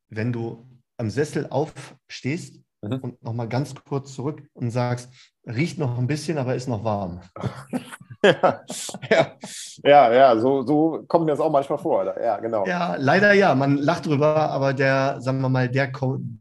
wenn 0.09 0.31
du 0.31 0.65
am 0.97 1.09
Sessel 1.09 1.47
aufstehst 1.49 2.59
mhm. 2.81 2.99
und 3.01 3.23
nochmal 3.23 3.47
ganz 3.47 3.75
kurz 3.75 4.13
zurück 4.13 4.43
und 4.53 4.71
sagst, 4.71 5.09
riecht 5.45 5.77
noch 5.77 5.97
ein 5.97 6.07
bisschen, 6.07 6.37
aber 6.37 6.55
ist 6.55 6.67
noch 6.67 6.83
warm. 6.83 7.21
ja, 8.23 8.63
ja, 9.09 9.37
ja, 9.83 10.13
ja, 10.13 10.39
so, 10.39 10.63
so 10.63 11.03
kommt 11.07 11.25
mir 11.25 11.31
das 11.31 11.39
auch 11.39 11.51
manchmal 11.51 11.77
vor. 11.77 12.05
Ja, 12.19 12.37
genau. 12.37 12.65
Ja, 12.65 12.95
leider 12.97 13.33
ja. 13.33 13.55
Man 13.55 13.77
lacht 13.77 14.05
drüber, 14.05 14.49
aber 14.49 14.73
der, 14.73 15.21
sagen 15.21 15.41
wir 15.41 15.49
mal, 15.49 15.69
der, 15.69 15.91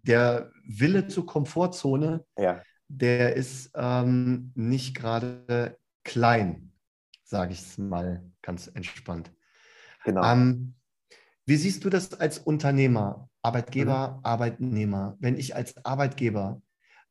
der 0.02 0.50
Wille 0.66 1.06
zur 1.08 1.26
Komfortzone, 1.26 2.24
ja. 2.38 2.60
der 2.88 3.36
ist 3.36 3.70
ähm, 3.74 4.52
nicht 4.54 4.96
gerade 4.96 5.76
klein, 6.04 6.72
sage 7.24 7.52
ich 7.52 7.60
es 7.60 7.78
mal 7.78 8.22
ganz 8.42 8.68
entspannt. 8.68 9.30
Genau. 10.04 10.24
Ähm, 10.24 10.74
wie 11.46 11.56
siehst 11.56 11.84
du 11.84 11.90
das 11.90 12.14
als 12.18 12.38
Unternehmer, 12.38 13.28
Arbeitgeber, 13.46 14.16
mhm. 14.16 14.24
Arbeitnehmer? 14.24 15.16
Wenn 15.20 15.36
ich 15.36 15.54
als 15.54 15.84
Arbeitgeber 15.84 16.60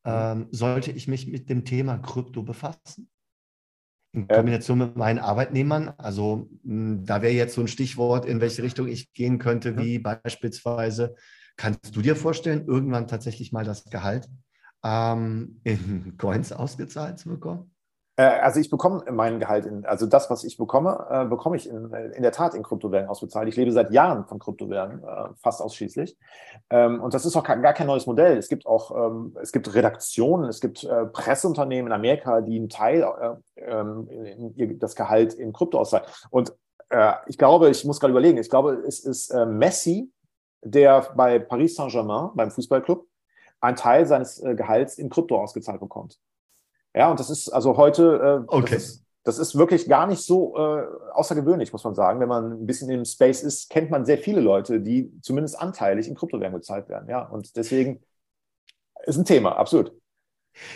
mhm. 0.04 0.12
ähm, 0.12 0.48
sollte 0.52 0.92
ich 0.92 1.08
mich 1.08 1.28
mit 1.28 1.50
dem 1.50 1.66
Thema 1.66 1.98
Krypto 1.98 2.44
befassen? 2.44 3.10
in 4.16 4.28
Kombination 4.28 4.78
mit 4.78 4.96
meinen 4.96 5.20
Arbeitnehmern. 5.20 5.90
Also 5.98 6.50
hm, 6.64 7.06
da 7.06 7.22
wäre 7.22 7.34
jetzt 7.34 7.54
so 7.54 7.62
ein 7.62 7.68
Stichwort, 7.68 8.26
in 8.26 8.40
welche 8.42 8.64
Richtung 8.64 8.88
ich 8.88 9.14
gehen 9.14 9.40
könnte, 9.40 9.78
wie 9.78 10.00
beispielsweise, 10.00 11.16
kannst 11.58 11.96
du 11.96 12.02
dir 12.02 12.16
vorstellen, 12.16 12.66
irgendwann 12.66 13.08
tatsächlich 13.08 13.52
mal 13.52 13.66
das 13.66 13.84
Gehalt 13.86 14.30
ähm, 14.84 15.60
in 15.64 16.18
Coins 16.18 16.54
ausgezahlt 16.54 17.20
zu 17.20 17.30
bekommen? 17.30 17.75
Äh, 18.18 18.24
also 18.24 18.60
ich 18.60 18.70
bekomme 18.70 19.04
mein 19.12 19.40
Gehalt, 19.40 19.66
in, 19.66 19.86
also 19.86 20.06
das, 20.06 20.30
was 20.30 20.44
ich 20.44 20.58
bekomme, 20.58 21.06
äh, 21.10 21.26
bekomme 21.26 21.58
ich 21.58 21.70
in, 21.70 21.92
in 21.94 22.24
der 22.24 22.32
Tat 22.32 22.54
in 22.54 22.64
Kryptowährungen 22.64 23.10
ausbezahlt. 23.10 23.48
Ich 23.48 23.56
lebe 23.56 23.72
seit 23.72 23.92
Jahren 23.92 24.26
von 24.26 24.40
Kryptowährungen, 24.40 25.04
äh, 25.04 25.30
fast 25.42 25.62
ausschließlich. 25.62 26.18
Ähm, 26.70 27.02
und 27.02 27.14
das 27.14 27.26
ist 27.26 27.36
auch 27.36 27.44
gar 27.44 27.74
kein 27.74 27.88
neues 27.88 28.06
Modell. 28.06 28.38
Es 28.38 28.48
gibt 28.48 28.66
auch, 28.66 28.92
ähm, 28.92 29.36
es 29.42 29.52
gibt 29.52 29.74
Redaktionen, 29.74 30.50
es 30.50 30.62
gibt 30.62 30.84
äh, 30.84 31.06
Presseunternehmen 31.06 31.88
in 31.88 31.94
Amerika, 31.94 32.42
die 32.42 32.58
einen 32.58 32.70
Teil, 32.70 33.02
äh, 33.02 33.62
ähm, 33.62 34.08
in, 34.10 34.54
in, 34.56 34.80
das 34.80 34.96
Gehalt 34.96 35.34
in 35.34 35.54
Krypto 35.54 35.80
auszahlen. 35.80 36.08
Und 36.30 36.54
äh, 36.90 37.14
ich 37.28 37.38
glaube, 37.38 37.70
ich 37.70 37.84
muss 37.86 38.00
gerade 38.00 38.12
überlegen, 38.12 38.38
ich 38.38 38.50
glaube, 38.50 38.84
es 38.88 39.00
ist 39.00 39.34
Messi, 39.34 40.12
der 40.62 41.08
bei 41.16 41.40
Paris 41.40 41.76
Saint-Germain, 41.76 42.32
beim 42.34 42.50
Fußballclub, 42.50 43.06
einen 43.62 43.78
Teil 43.78 44.06
seines 44.06 44.42
Gehalts 44.42 44.98
in 44.98 45.10
Krypto 45.10 45.42
ausgezahlt 45.42 45.80
bekommt. 45.80 46.20
Ja, 46.96 47.12
und 47.12 47.20
das 47.20 47.30
ist 47.30 47.50
also 47.50 47.76
heute, 47.76 48.46
äh, 48.48 48.54
okay. 48.54 48.74
das, 48.74 48.84
ist, 48.84 49.06
das, 49.24 49.38
ist, 49.38 49.58
wirklich 49.58 49.90
gar 49.90 50.08
nicht 50.08 50.22
so 50.22 50.56
äh, 50.56 50.86
außergewöhnlich, 51.12 51.74
muss 51.74 51.84
man 51.84 51.94
sagen. 51.94 52.22
Wenn 52.22 52.30
man 52.30 52.54
ein 52.54 52.66
bisschen 52.66 52.90
im 52.90 53.04
Space 53.04 53.44
ist, 53.44 53.70
kennt 53.70 53.92
man 53.92 54.06
sehr 54.06 54.18
viele 54.18 54.40
Leute, 54.40 54.80
die 54.80 55.12
zumindest 55.22 55.60
anteilig 55.60 56.08
in 56.08 56.16
Kryptowährungen 56.16 56.60
bezahlt 56.60 56.88
werden. 56.88 57.10
Ja, 57.10 57.24
und 57.26 57.58
deswegen 57.58 58.02
ist 59.06 59.18
ein 59.18 59.26
Thema, 59.26 59.58
absolut. 59.58 59.92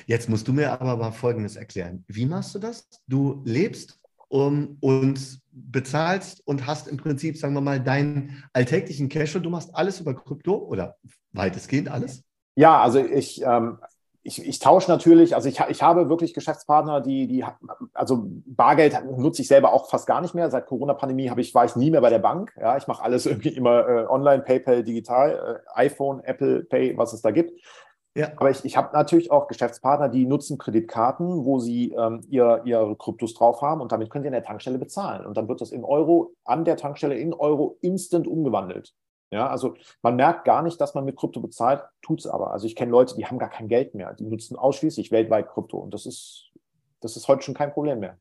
Jetzt 0.08 0.28
musst 0.28 0.46
du 0.46 0.52
mir 0.52 0.74
aber 0.74 0.98
mal 0.98 1.12
Folgendes 1.12 1.56
erklären. 1.56 2.04
Wie 2.10 2.26
machst 2.26 2.54
du 2.54 2.60
das? 2.60 2.90
Du 3.08 3.42
lebst 3.46 3.98
um, 4.28 4.78
und 4.82 5.40
bezahlst 5.52 6.46
und 6.46 6.68
hast 6.68 6.88
im 6.88 6.98
Prinzip, 6.98 7.38
sagen 7.38 7.54
wir 7.54 7.62
mal, 7.62 7.80
deinen 7.80 8.44
alltäglichen 8.52 9.08
Cash 9.08 9.36
und 9.38 9.44
du 9.44 9.50
machst 9.50 9.74
alles 9.74 10.02
über 10.02 10.14
Krypto 10.14 10.56
oder 10.56 10.98
weitestgehend 11.32 11.90
alles? 11.90 12.24
Ja, 12.56 12.82
also 12.82 13.00
ich, 13.00 13.42
ähm, 13.42 13.80
ich, 14.30 14.46
ich 14.46 14.60
tausche 14.60 14.92
natürlich, 14.92 15.34
also 15.34 15.50
ich, 15.50 15.60
ich 15.70 15.82
habe 15.82 16.08
wirklich 16.08 16.36
Geschäftspartner, 16.36 17.02
die, 17.02 17.26
die, 17.26 17.44
also 17.94 18.26
Bargeld 18.46 18.96
nutze 19.18 19.42
ich 19.42 19.48
selber 19.48 19.74
auch 19.74 19.90
fast 19.90 20.06
gar 20.06 20.22
nicht 20.22 20.36
mehr. 20.36 20.52
Seit 20.52 20.68
Corona-Pandemie 20.68 21.32
habe 21.32 21.42
ich, 21.42 21.56
war 21.56 21.66
ich 21.66 21.76
nie 21.76 21.90
mehr 21.90 22.02
bei 22.02 22.12
der 22.12 22.20
Bank. 22.20 22.54
Ja, 22.60 22.78
ich 22.78 22.88
mache 22.88 23.04
alles 23.04 23.26
irgendwie 23.26 23.50
immer 23.50 23.88
äh, 23.88 24.06
online, 24.08 24.44
PayPal, 24.44 24.84
digital, 24.84 25.62
äh, 25.76 25.80
iPhone, 25.80 26.24
Apple 26.24 26.64
Pay, 26.64 26.96
was 26.96 27.14
es 27.14 27.22
da 27.22 27.32
gibt. 27.32 27.60
Ja. 28.16 28.32
Aber 28.38 28.52
ich, 28.52 28.64
ich 28.66 28.78
habe 28.78 28.94
natürlich 28.94 29.32
auch 29.32 29.48
Geschäftspartner, 29.48 30.10
die 30.10 30.26
nutzen 30.26 30.58
Kreditkarten, 30.58 31.46
wo 31.46 31.60
sie 31.60 31.92
ähm, 31.94 32.22
ihr, 32.30 32.62
ihre 32.66 32.96
Kryptos 32.96 33.34
drauf 33.34 33.62
haben 33.62 33.82
und 33.82 33.92
damit 33.92 34.12
können 34.12 34.24
sie 34.24 34.30
an 34.30 34.34
der 34.34 34.44
Tankstelle 34.44 34.78
bezahlen. 34.78 35.26
Und 35.26 35.38
dann 35.38 35.48
wird 35.48 35.62
das 35.62 35.72
in 35.72 35.84
Euro 35.84 36.34
an 36.44 36.66
der 36.66 36.78
Tankstelle 36.78 37.16
in 37.16 37.34
Euro 37.34 37.78
instant 37.82 38.28
umgewandelt. 38.28 38.94
Ja, 39.32 39.48
also 39.48 39.76
man 40.02 40.16
merkt 40.16 40.46
gar 40.46 40.64
nicht, 40.64 40.82
dass 40.82 40.96
man 40.96 41.06
mit 41.06 41.16
Krypto 41.16 41.40
bezahlt, 41.40 41.84
tut 42.02 42.20
es 42.20 42.28
aber. 42.28 42.52
Also 42.52 42.66
ich 42.66 42.76
kenne 42.76 42.92
Leute, 42.92 43.16
die 43.16 43.26
haben 43.26 43.38
gar 43.38 43.50
kein 43.50 43.68
Geld 43.68 43.94
mehr, 43.94 44.14
die 44.14 44.26
nutzen 44.26 44.56
ausschließlich 44.56 45.12
weltweit 45.12 45.50
Krypto 45.50 45.78
und 45.78 45.94
das 45.94 46.06
ist, 46.06 46.52
das 47.00 47.16
ist 47.16 47.28
heute 47.28 47.44
schon 47.44 47.54
kein 47.54 47.72
Problem 47.72 48.00
mehr. 48.00 48.18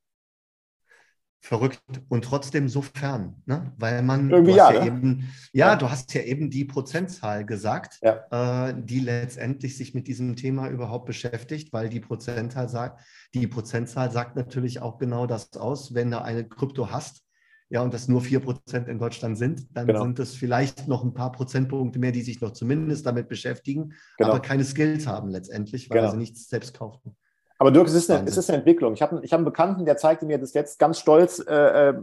Verrückt 1.40 1.80
und 2.08 2.24
trotzdem 2.24 2.68
so 2.68 2.82
fern, 2.82 3.42
ne? 3.46 3.72
weil 3.78 4.02
man 4.02 4.28
Irgendwie 4.28 4.54
ja, 4.54 4.72
ja 4.72 4.80
ne? 4.80 4.86
eben, 4.86 5.32
ja, 5.52 5.68
ja, 5.68 5.76
du 5.76 5.88
hast 5.88 6.12
ja 6.12 6.22
eben 6.22 6.50
die 6.50 6.64
Prozentzahl 6.64 7.46
gesagt, 7.46 8.00
ja. 8.02 8.68
äh, 8.68 8.74
die 8.76 8.98
letztendlich 8.98 9.76
sich 9.76 9.94
mit 9.94 10.08
diesem 10.08 10.34
Thema 10.34 10.68
überhaupt 10.68 11.06
beschäftigt, 11.06 11.72
weil 11.72 11.88
die 11.88 12.00
Prozentzahl 12.00 12.68
sagt, 12.68 13.00
die 13.34 13.46
Prozentzahl 13.46 14.10
sagt 14.10 14.34
natürlich 14.34 14.82
auch 14.82 14.98
genau 14.98 15.26
das 15.26 15.56
aus, 15.56 15.94
wenn 15.94 16.10
du 16.10 16.20
eine 16.20 16.46
Krypto 16.46 16.90
hast, 16.90 17.22
ja, 17.70 17.82
und 17.82 17.92
das 17.92 18.08
nur 18.08 18.22
4% 18.22 18.86
in 18.86 18.98
Deutschland 18.98 19.36
sind, 19.36 19.76
dann 19.76 19.86
genau. 19.86 20.02
sind 20.02 20.18
es 20.18 20.34
vielleicht 20.34 20.88
noch 20.88 21.04
ein 21.04 21.12
paar 21.12 21.32
Prozentpunkte 21.32 21.98
mehr, 21.98 22.12
die 22.12 22.22
sich 22.22 22.40
noch 22.40 22.52
zumindest 22.52 23.04
damit 23.04 23.28
beschäftigen, 23.28 23.94
genau. 24.16 24.30
aber 24.30 24.40
keine 24.40 24.64
Skills 24.64 25.06
haben 25.06 25.28
letztendlich, 25.28 25.90
weil 25.90 25.98
genau. 25.98 26.12
sie 26.12 26.16
nichts 26.16 26.48
selbst 26.48 26.76
kaufen. 26.76 27.16
Aber 27.60 27.72
Dirk, 27.72 27.88
es 27.88 27.94
ist 27.94 28.10
eine, 28.10 28.26
es 28.28 28.36
ist 28.36 28.48
eine 28.48 28.58
Entwicklung. 28.58 28.94
Ich 28.94 29.02
habe 29.02 29.20
ich 29.22 29.32
hab 29.32 29.38
einen 29.38 29.44
Bekannten, 29.44 29.84
der 29.84 29.96
zeigte 29.96 30.24
mir 30.26 30.38
das 30.38 30.54
jetzt 30.54 30.78
ganz 30.78 31.00
stolz, 31.00 31.40
äh, 31.40 31.90
äh 31.90 31.94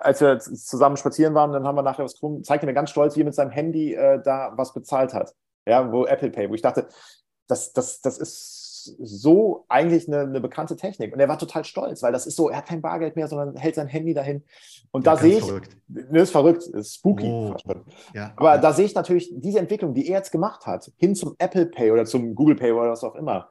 als 0.00 0.22
wir 0.22 0.38
zusammen 0.38 0.96
spazieren 0.96 1.34
waren, 1.34 1.52
dann 1.52 1.64
haben 1.64 1.76
wir 1.76 1.82
nachher 1.82 2.04
was 2.04 2.14
getrunken, 2.14 2.44
zeigte 2.44 2.66
mir 2.66 2.72
ganz 2.72 2.90
stolz, 2.90 3.14
wie 3.14 3.20
er 3.20 3.26
mit 3.26 3.34
seinem 3.34 3.50
Handy 3.50 3.94
äh, 3.94 4.22
da 4.22 4.54
was 4.56 4.72
bezahlt 4.72 5.12
hat. 5.12 5.34
Ja, 5.66 5.92
wo 5.92 6.06
Apple 6.06 6.30
Pay, 6.30 6.48
wo 6.48 6.54
ich 6.54 6.62
dachte, 6.62 6.88
das, 7.46 7.72
das, 7.72 8.00
das 8.00 8.18
ist 8.18 8.61
so 8.84 9.64
eigentlich 9.68 10.08
eine, 10.08 10.20
eine, 10.20 10.40
bekannte 10.40 10.76
Technik. 10.76 11.12
Und 11.12 11.20
er 11.20 11.28
war 11.28 11.38
total 11.38 11.64
stolz, 11.64 12.02
weil 12.02 12.12
das 12.12 12.26
ist 12.26 12.36
so, 12.36 12.48
er 12.48 12.58
hat 12.58 12.66
kein 12.66 12.82
Bargeld 12.82 13.16
mehr, 13.16 13.28
sondern 13.28 13.56
hält 13.56 13.74
sein 13.74 13.88
Handy 13.88 14.14
dahin. 14.14 14.42
Und 14.90 15.06
ja, 15.06 15.14
da 15.14 15.20
sehe 15.20 15.38
ich, 15.38 15.44
verrückt. 15.44 15.76
ne, 15.88 16.20
ist 16.20 16.30
verrückt, 16.30 16.64
ist 16.64 16.94
spooky. 16.94 17.26
Oh, 17.26 17.54
ja, 18.14 18.32
Aber 18.36 18.54
ja. 18.54 18.60
da 18.60 18.72
sehe 18.72 18.86
ich 18.86 18.94
natürlich 18.94 19.32
diese 19.34 19.58
Entwicklung, 19.58 19.94
die 19.94 20.08
er 20.08 20.18
jetzt 20.18 20.32
gemacht 20.32 20.66
hat, 20.66 20.90
hin 20.96 21.14
zum 21.14 21.34
Apple 21.38 21.66
Pay 21.66 21.90
oder 21.90 22.04
zum 22.04 22.34
Google 22.34 22.56
Pay 22.56 22.72
oder 22.72 22.90
was 22.90 23.04
auch 23.04 23.14
immer. 23.14 23.50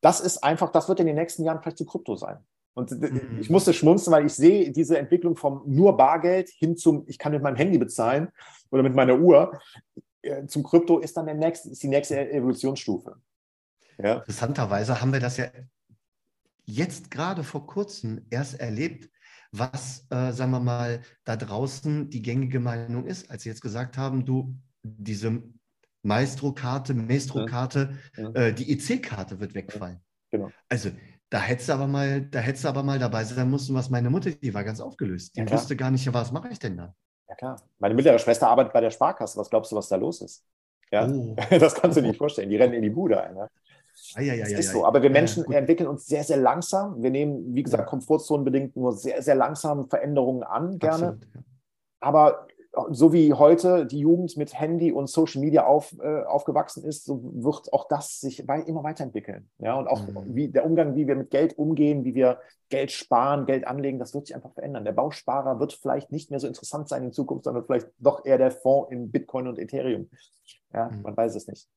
Das 0.00 0.20
ist 0.20 0.44
einfach, 0.44 0.70
das 0.70 0.88
wird 0.88 1.00
in 1.00 1.06
den 1.06 1.16
nächsten 1.16 1.42
Jahren 1.44 1.60
vielleicht 1.60 1.78
zu 1.78 1.86
Krypto 1.86 2.14
sein. 2.14 2.38
Und 2.74 2.92
mhm. 2.92 3.38
ich 3.40 3.50
musste 3.50 3.72
schmunzen, 3.72 4.12
weil 4.12 4.26
ich 4.26 4.34
sehe 4.34 4.70
diese 4.70 4.96
Entwicklung 4.98 5.36
vom 5.36 5.62
nur 5.66 5.96
Bargeld 5.96 6.48
hin 6.48 6.76
zum, 6.76 7.02
ich 7.08 7.18
kann 7.18 7.32
mit 7.32 7.42
meinem 7.42 7.56
Handy 7.56 7.76
bezahlen 7.76 8.28
oder 8.70 8.84
mit 8.84 8.94
meiner 8.94 9.18
Uhr, 9.18 9.58
äh, 10.22 10.46
zum 10.46 10.62
Krypto 10.62 10.98
ist 10.98 11.16
dann 11.16 11.26
der 11.26 11.34
nächste, 11.34 11.70
ist 11.70 11.82
die 11.82 11.88
nächste 11.88 12.30
Evolutionsstufe. 12.30 13.16
Ja. 13.98 14.18
Interessanterweise 14.18 15.00
haben 15.00 15.12
wir 15.12 15.20
das 15.20 15.36
ja 15.36 15.46
jetzt 16.64 17.10
gerade 17.10 17.44
vor 17.44 17.66
kurzem 17.66 18.26
erst 18.30 18.60
erlebt, 18.60 19.10
was, 19.50 20.06
äh, 20.10 20.32
sagen 20.32 20.50
wir 20.50 20.60
mal, 20.60 21.00
da 21.24 21.36
draußen 21.36 22.10
die 22.10 22.22
gängige 22.22 22.60
Meinung 22.60 23.06
ist, 23.06 23.30
als 23.30 23.42
sie 23.42 23.48
jetzt 23.48 23.62
gesagt 23.62 23.96
haben, 23.96 24.24
du, 24.26 24.54
diese 24.82 25.42
Maestro-Karte, 26.02 26.94
Maestro-Karte, 26.94 27.98
ja. 28.16 28.30
äh, 28.32 28.52
die 28.52 28.70
EC-Karte 28.72 29.40
wird 29.40 29.54
wegfallen. 29.54 30.00
Genau. 30.30 30.50
Also 30.68 30.90
da 31.30 31.40
hättest 31.40 31.68
du 31.68 31.72
aber 31.72 31.86
mal, 31.86 32.22
da 32.22 32.38
hättest 32.38 32.64
du 32.64 32.68
aber 32.68 32.82
mal 32.82 32.98
dabei 32.98 33.24
sein 33.24 33.50
müssen, 33.50 33.74
was 33.74 33.90
meine 33.90 34.10
Mutter, 34.10 34.30
die 34.30 34.54
war 34.54 34.64
ganz 34.64 34.80
aufgelöst. 34.80 35.36
Die 35.36 35.40
ja, 35.40 35.50
wusste 35.50 35.76
gar 35.76 35.90
nicht, 35.90 36.12
was 36.12 36.32
mache 36.32 36.48
ich 36.48 36.58
denn 36.58 36.76
da? 36.76 36.94
Ja 37.28 37.34
klar. 37.34 37.62
Meine 37.78 37.94
mittlere 37.94 38.18
Schwester 38.18 38.48
arbeitet 38.48 38.72
bei 38.72 38.80
der 38.80 38.90
Sparkasse. 38.90 39.38
Was 39.38 39.50
glaubst 39.50 39.72
du, 39.72 39.76
was 39.76 39.88
da 39.88 39.96
los 39.96 40.22
ist? 40.22 40.44
Ja, 40.90 41.06
oh. 41.06 41.36
das 41.50 41.74
kannst 41.74 41.96
du 41.96 42.02
dir 42.02 42.08
nicht 42.08 42.18
vorstellen. 42.18 42.48
Die 42.48 42.56
rennen 42.56 42.74
in 42.74 42.82
die 42.82 42.90
Bude 42.90 43.22
ein. 43.22 43.34
Ne? 43.34 43.48
Ah, 44.14 44.20
ja, 44.20 44.34
ja, 44.34 44.44
das 44.44 44.52
ist 44.52 44.72
so. 44.72 44.84
Aber 44.84 45.02
wir 45.02 45.10
Menschen 45.10 45.44
entwickeln 45.52 45.88
uns 45.88 46.06
sehr, 46.06 46.24
sehr 46.24 46.36
langsam. 46.36 47.02
Wir 47.02 47.10
nehmen, 47.10 47.54
wie 47.54 47.62
gesagt, 47.62 47.86
komfortzonenbedingt 47.86 48.76
nur 48.76 48.92
sehr, 48.92 49.22
sehr 49.22 49.34
langsam 49.34 49.88
Veränderungen 49.88 50.42
an, 50.42 50.78
gerne. 50.78 51.08
Absolut, 51.08 51.28
Aber 52.00 52.46
so 52.90 53.12
wie 53.12 53.32
heute 53.32 53.86
die 53.86 54.00
Jugend 54.00 54.36
mit 54.36 54.58
Handy 54.58 54.92
und 54.92 55.08
Social 55.08 55.40
Media 55.40 55.66
auf, 55.66 55.96
äh, 56.00 56.22
aufgewachsen 56.24 56.84
ist, 56.84 57.04
so 57.04 57.20
wird 57.22 57.72
auch 57.72 57.88
das 57.88 58.20
sich 58.20 58.46
weit, 58.46 58.68
immer 58.68 58.84
weiterentwickeln. 58.84 59.48
Ja, 59.58 59.74
und 59.74 59.88
auch 59.88 60.06
mhm. 60.06 60.34
wie 60.34 60.48
der 60.48 60.64
Umgang, 60.64 60.94
wie 60.94 61.06
wir 61.06 61.16
mit 61.16 61.30
Geld 61.30 61.58
umgehen, 61.58 62.04
wie 62.04 62.14
wir 62.14 62.38
Geld 62.68 62.92
sparen, 62.92 63.46
Geld 63.46 63.66
anlegen, 63.66 63.98
das 63.98 64.14
wird 64.14 64.26
sich 64.26 64.36
einfach 64.36 64.52
verändern. 64.52 64.84
Der 64.84 64.92
Bausparer 64.92 65.58
wird 65.58 65.72
vielleicht 65.72 66.12
nicht 66.12 66.30
mehr 66.30 66.40
so 66.40 66.46
interessant 66.46 66.88
sein 66.88 67.04
in 67.04 67.12
Zukunft, 67.12 67.44
sondern 67.44 67.64
vielleicht 67.64 67.88
doch 67.98 68.24
eher 68.24 68.38
der 68.38 68.50
Fonds 68.50 68.92
in 68.92 69.10
Bitcoin 69.10 69.48
und 69.48 69.58
Ethereum. 69.58 70.08
Ja, 70.72 70.90
mhm. 70.90 71.02
man 71.02 71.16
weiß 71.16 71.34
es 71.34 71.48
nicht. 71.48 71.68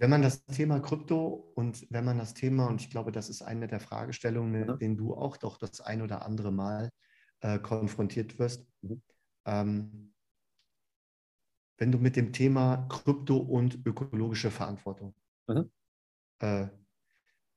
Wenn 0.00 0.08
man 0.08 0.22
das 0.22 0.46
Thema 0.46 0.80
Krypto 0.80 1.52
und 1.54 1.86
wenn 1.90 2.06
man 2.06 2.16
das 2.16 2.32
Thema, 2.32 2.68
und 2.68 2.80
ich 2.80 2.88
glaube, 2.88 3.12
das 3.12 3.28
ist 3.28 3.42
eine 3.42 3.66
der 3.68 3.80
Fragestellungen, 3.80 4.50
mit 4.50 4.80
denen 4.80 4.96
du 4.96 5.14
auch 5.14 5.36
doch 5.36 5.58
das 5.58 5.82
ein 5.82 6.00
oder 6.00 6.24
andere 6.24 6.50
Mal 6.50 6.90
äh, 7.40 7.58
konfrontiert 7.58 8.38
wirst, 8.38 8.66
ähm, 9.44 10.14
wenn 11.76 11.92
du 11.92 11.98
mit 11.98 12.16
dem 12.16 12.32
Thema 12.32 12.86
Krypto 12.88 13.36
und 13.36 13.86
ökologische 13.86 14.50
Verantwortung, 14.50 15.14
mhm. 15.46 15.70
äh, 16.38 16.68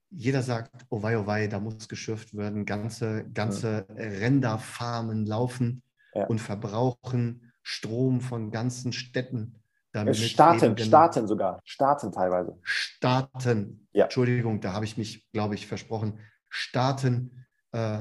jeder 0.09 0.43
sagt, 0.43 0.85
oh 0.89 1.01
wei, 1.01 1.17
oh 1.17 1.25
wei, 1.25 1.47
da 1.47 1.62
muss 1.62 1.88
geschürft 1.88 2.35
werden, 2.35 2.65
ganze, 2.65 3.23
ganze 3.33 3.88
mhm. 3.88 3.95
Renderfarmen 3.95 5.25
laufen 5.25 5.81
ja. 6.13 6.25
und 6.25 6.39
verbrauchen 6.39 7.53
Strom 7.62 8.19
von 8.19 8.51
ganzen 8.51 8.91
Städten 8.91 9.62
damit 9.93 10.17
Staaten, 10.17 10.77
Staaten 10.77 11.27
sogar. 11.27 11.62
Staaten 11.63 12.12
teilweise. 12.12 12.57
Staaten. 12.63 13.88
Ja. 13.93 14.05
Entschuldigung, 14.05 14.59
da 14.59 14.73
habe 14.73 14.85
ich 14.85 14.97
mich, 14.97 15.29
glaube 15.31 15.55
ich, 15.55 15.67
versprochen. 15.67 16.19
Staaten. 16.50 17.45
Äh, 17.71 18.00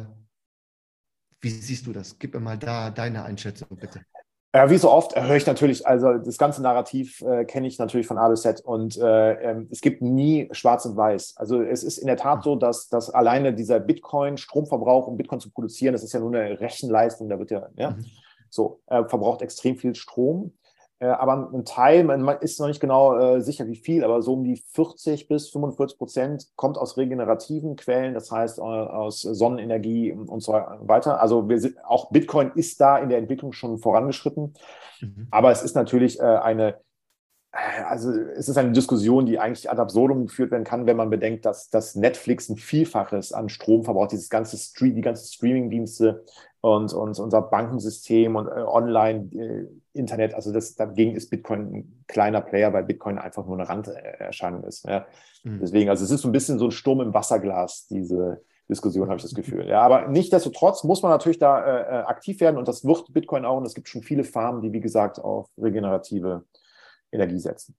wie 1.40 1.50
siehst 1.50 1.86
du 1.86 1.92
das? 1.92 2.18
Gib 2.18 2.34
mir 2.34 2.40
mal 2.40 2.58
da 2.58 2.90
deine 2.90 3.24
Einschätzung, 3.24 3.68
bitte. 3.76 4.00
Ja, 4.54 4.68
wie 4.68 4.76
so 4.76 4.90
oft 4.90 5.18
höre 5.18 5.36
ich 5.36 5.46
natürlich, 5.46 5.86
also 5.86 6.18
das 6.18 6.36
ganze 6.36 6.60
Narrativ 6.60 7.22
äh, 7.22 7.46
kenne 7.46 7.66
ich 7.66 7.78
natürlich 7.78 8.06
von 8.06 8.18
A 8.18 8.28
bis 8.28 8.42
Z 8.42 8.60
und 8.60 8.98
äh, 8.98 9.32
ähm, 9.50 9.68
es 9.70 9.80
gibt 9.80 10.02
nie 10.02 10.48
schwarz 10.52 10.84
und 10.84 10.94
weiß. 10.94 11.34
Also 11.36 11.62
es 11.62 11.82
ist 11.82 11.96
in 11.96 12.06
der 12.06 12.18
Tat 12.18 12.44
so, 12.44 12.54
dass, 12.56 12.88
dass 12.88 13.08
alleine 13.08 13.54
dieser 13.54 13.80
Bitcoin, 13.80 14.36
Stromverbrauch, 14.36 15.06
um 15.06 15.16
Bitcoin 15.16 15.40
zu 15.40 15.50
produzieren, 15.50 15.94
das 15.94 16.02
ist 16.02 16.12
ja 16.12 16.20
nur 16.20 16.34
eine 16.34 16.60
Rechenleistung, 16.60 17.30
da 17.30 17.38
wird 17.38 17.50
ja, 17.50 17.66
ja 17.76 17.90
mhm. 17.92 18.04
so, 18.50 18.82
äh, 18.88 19.04
verbraucht 19.04 19.40
extrem 19.40 19.76
viel 19.76 19.94
Strom. 19.94 20.52
Äh, 21.02 21.06
aber 21.06 21.50
ein 21.52 21.64
Teil, 21.64 22.04
man 22.04 22.28
ist 22.40 22.60
noch 22.60 22.68
nicht 22.68 22.78
genau 22.78 23.18
äh, 23.18 23.40
sicher, 23.40 23.66
wie 23.66 23.74
viel, 23.74 24.04
aber 24.04 24.22
so 24.22 24.34
um 24.34 24.44
die 24.44 24.62
40 24.72 25.26
bis 25.26 25.48
45 25.48 25.98
Prozent 25.98 26.46
kommt 26.54 26.78
aus 26.78 26.96
regenerativen 26.96 27.74
Quellen, 27.74 28.14
das 28.14 28.30
heißt 28.30 28.58
äh, 28.58 28.62
aus 28.62 29.20
Sonnenenergie 29.20 30.12
und 30.12 30.40
so 30.40 30.52
weiter. 30.52 31.20
Also 31.20 31.44
sind, 31.56 31.84
auch 31.84 32.10
Bitcoin 32.10 32.52
ist 32.54 32.80
da 32.80 32.98
in 32.98 33.08
der 33.08 33.18
Entwicklung 33.18 33.52
schon 33.52 33.78
vorangeschritten, 33.78 34.54
mhm. 35.00 35.26
aber 35.32 35.50
es 35.50 35.64
ist 35.64 35.74
natürlich 35.74 36.22
eine 36.22 36.76
also 37.52 38.10
es 38.10 38.48
ist 38.48 38.56
eine 38.56 38.72
Diskussion, 38.72 39.26
die 39.26 39.38
eigentlich 39.38 39.70
ad 39.70 39.80
absurdum 39.80 40.26
geführt 40.26 40.50
werden 40.50 40.64
kann, 40.64 40.86
wenn 40.86 40.96
man 40.96 41.10
bedenkt, 41.10 41.44
dass, 41.44 41.68
dass 41.68 41.94
Netflix 41.94 42.48
ein 42.48 42.56
Vielfaches 42.56 43.32
an 43.32 43.50
Strom 43.50 43.84
verbraucht, 43.84 44.12
dieses 44.12 44.30
ganze 44.30 44.56
Stream, 44.56 44.94
die 44.94 45.02
ganzen 45.02 45.30
Streaming-Dienste 45.30 46.24
und, 46.62 46.94
und 46.94 47.18
unser 47.18 47.42
Bankensystem 47.42 48.36
und 48.36 48.46
äh, 48.46 48.62
Online-Internet. 48.62 50.32
Äh, 50.32 50.34
also 50.34 50.50
das, 50.50 50.76
dagegen 50.76 51.14
ist 51.14 51.28
Bitcoin 51.28 51.74
ein 51.74 52.04
kleiner 52.06 52.40
Player, 52.40 52.72
weil 52.72 52.84
Bitcoin 52.84 53.18
einfach 53.18 53.44
nur 53.44 53.58
eine 53.58 53.68
Randerscheinung 53.68 54.64
ist. 54.64 54.86
Ja. 54.86 55.06
Mhm. 55.44 55.58
Deswegen, 55.60 55.90
also 55.90 56.04
es 56.04 56.10
ist 56.10 56.22
so 56.22 56.28
ein 56.28 56.32
bisschen 56.32 56.58
so 56.58 56.66
ein 56.66 56.70
Sturm 56.70 57.02
im 57.02 57.12
Wasserglas, 57.12 57.86
diese 57.88 58.42
Diskussion, 58.70 59.08
habe 59.08 59.16
ich 59.16 59.24
das 59.24 59.34
Gefühl. 59.34 59.68
Ja, 59.68 59.82
aber 59.82 60.08
nichtsdestotrotz 60.08 60.84
muss 60.84 61.02
man 61.02 61.10
natürlich 61.10 61.38
da 61.38 61.62
äh, 61.62 61.80
äh, 61.80 62.02
aktiv 62.04 62.40
werden 62.40 62.56
und 62.56 62.66
das 62.66 62.84
wird 62.84 63.12
Bitcoin 63.12 63.44
auch. 63.44 63.58
Und 63.58 63.66
es 63.66 63.74
gibt 63.74 63.88
schon 63.88 64.02
viele 64.02 64.24
Farmen, 64.24 64.62
die, 64.62 64.72
wie 64.72 64.80
gesagt, 64.80 65.18
auf 65.18 65.48
regenerative 65.58 66.44
Energie 67.12 67.38
setzen. 67.38 67.76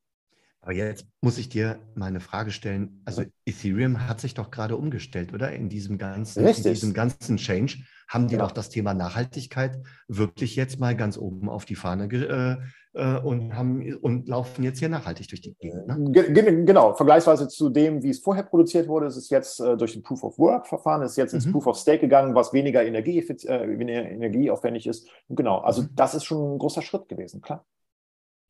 Aber 0.64 0.72
jetzt 0.72 1.06
muss 1.20 1.38
ich 1.38 1.50
dir 1.50 1.78
mal 1.94 2.06
eine 2.06 2.22
Frage 2.22 2.52
stellen. 2.52 3.02
Also 3.04 3.24
Ethereum 3.46 4.08
hat 4.08 4.22
sich 4.22 4.34
doch 4.34 4.50
gerade 4.50 4.78
umgestellt, 4.78 5.34
oder? 5.34 5.52
In 5.52 5.68
diesem 5.68 5.98
ganzen, 5.98 6.48
in 6.48 6.64
diesem 6.64 6.94
ganzen 6.94 7.36
Change 7.36 7.80
haben 8.08 8.30
die 8.30 8.36
ja. 8.36 8.40
doch 8.40 8.52
das 8.52 8.70
Thema 8.70 8.94
Nachhaltigkeit 8.94 9.82
wirklich 10.08 10.56
jetzt 10.56 10.80
mal 10.80 10.96
ganz 10.96 11.18
oben 11.18 11.50
auf 11.50 11.66
die 11.66 11.76
Fahne 11.76 12.06
äh, 12.06 12.58
äh, 12.98 13.20
und 13.20 13.58
haben 13.58 13.94
und 13.98 14.30
laufen 14.30 14.64
jetzt 14.64 14.80
hier 14.80 14.88
nachhaltig 14.88 15.28
durch 15.28 15.42
die 15.42 15.54
Gegend. 15.56 15.86
Ne? 15.86 16.64
Genau, 16.64 16.94
vergleichsweise 16.94 17.50
zu 17.50 17.70
dem, 17.70 18.02
wie 18.02 18.12
es 18.12 18.20
vorher 18.20 18.44
produziert 18.44 18.88
wurde, 18.88 19.08
ist 19.08 19.18
es 19.18 19.30
jetzt 19.30 19.60
äh, 19.60 19.76
durch 19.76 19.98
ein 19.98 20.04
Proof 20.04 20.24
of 20.24 20.40
Work 20.40 20.68
Verfahren, 20.68 21.02
ist 21.02 21.18
jetzt 21.18 21.34
ins 21.34 21.46
mhm. 21.46 21.52
Proof 21.52 21.68
of 21.68 21.78
Stake 21.78 22.00
gegangen, 22.00 22.36
was 22.36 22.54
weniger, 22.54 22.86
Energie, 22.86 23.20
äh, 23.20 23.78
weniger 23.78 24.10
energieaufwendig 24.10 24.88
ist. 24.88 25.10
Genau, 25.28 25.58
also 25.58 25.82
mhm. 25.82 25.90
das 25.94 26.16
ist 26.16 26.24
schon 26.24 26.56
ein 26.56 26.58
großer 26.58 26.82
Schritt 26.82 27.10
gewesen, 27.10 27.42
klar. 27.42 27.66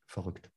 Verrückt. 0.06 0.53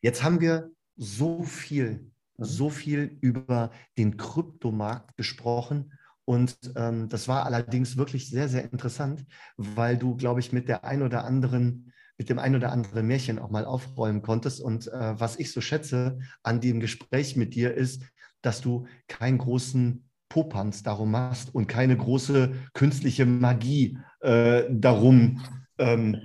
Jetzt 0.00 0.22
haben 0.22 0.40
wir 0.40 0.70
so 0.96 1.42
viel, 1.42 2.10
mhm. 2.36 2.44
so 2.44 2.70
viel 2.70 3.18
über 3.20 3.70
den 3.96 4.16
Kryptomarkt 4.16 5.16
gesprochen. 5.16 5.92
Und 6.24 6.56
ähm, 6.76 7.08
das 7.08 7.26
war 7.26 7.46
allerdings 7.46 7.96
wirklich 7.96 8.28
sehr, 8.28 8.48
sehr 8.48 8.64
interessant, 8.64 9.24
weil 9.56 9.96
du, 9.96 10.14
glaube 10.16 10.40
ich, 10.40 10.52
mit 10.52 10.68
der 10.68 10.84
ein 10.84 11.02
oder 11.02 11.24
anderen, 11.24 11.92
mit 12.18 12.28
dem 12.28 12.38
ein 12.38 12.54
oder 12.54 12.70
anderen 12.70 13.06
Märchen 13.06 13.38
auch 13.38 13.50
mal 13.50 13.64
aufräumen 13.64 14.20
konntest. 14.20 14.60
Und 14.60 14.88
äh, 14.88 15.18
was 15.18 15.38
ich 15.38 15.52
so 15.52 15.60
schätze 15.60 16.18
an 16.42 16.60
dem 16.60 16.80
Gespräch 16.80 17.36
mit 17.36 17.54
dir 17.54 17.72
ist, 17.72 18.02
dass 18.42 18.60
du 18.60 18.86
keinen 19.08 19.38
großen 19.38 20.04
Popanz 20.28 20.82
darum 20.82 21.10
machst 21.10 21.54
und 21.54 21.66
keine 21.66 21.96
große 21.96 22.52
künstliche 22.74 23.24
Magie 23.24 23.98
äh, 24.20 24.64
darum 24.70 25.42
ähm, 25.78 26.20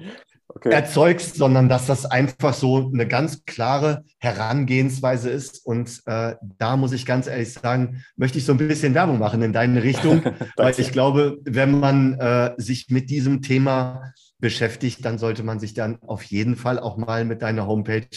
okay. 0.55 0.71
erzeugst, 0.71 1.35
sondern 1.35 1.69
dass 1.69 1.87
das 1.87 2.05
einfach 2.05 2.53
so 2.53 2.91
eine 2.93 3.07
ganz 3.07 3.45
klare 3.45 4.03
Herangehensweise 4.19 5.29
ist. 5.29 5.65
Und 5.65 6.01
äh, 6.05 6.35
da 6.57 6.77
muss 6.77 6.93
ich 6.93 7.05
ganz 7.05 7.27
ehrlich 7.27 7.53
sagen, 7.53 8.03
möchte 8.15 8.37
ich 8.37 8.45
so 8.45 8.53
ein 8.53 8.57
bisschen 8.57 8.93
Werbung 8.93 9.19
machen 9.19 9.41
in 9.41 9.53
deine 9.53 9.83
Richtung, 9.83 10.23
weil 10.55 10.73
ich 10.77 10.91
glaube, 10.91 11.37
wenn 11.43 11.79
man 11.79 12.13
äh, 12.13 12.53
sich 12.57 12.89
mit 12.89 13.09
diesem 13.09 13.41
Thema 13.41 14.13
beschäftigt, 14.39 15.05
dann 15.05 15.17
sollte 15.17 15.43
man 15.43 15.59
sich 15.59 15.73
dann 15.73 16.01
auf 16.01 16.23
jeden 16.23 16.55
Fall 16.55 16.79
auch 16.79 16.97
mal 16.97 17.25
mit 17.25 17.41
deiner 17.41 17.65
Homepage 17.65 18.07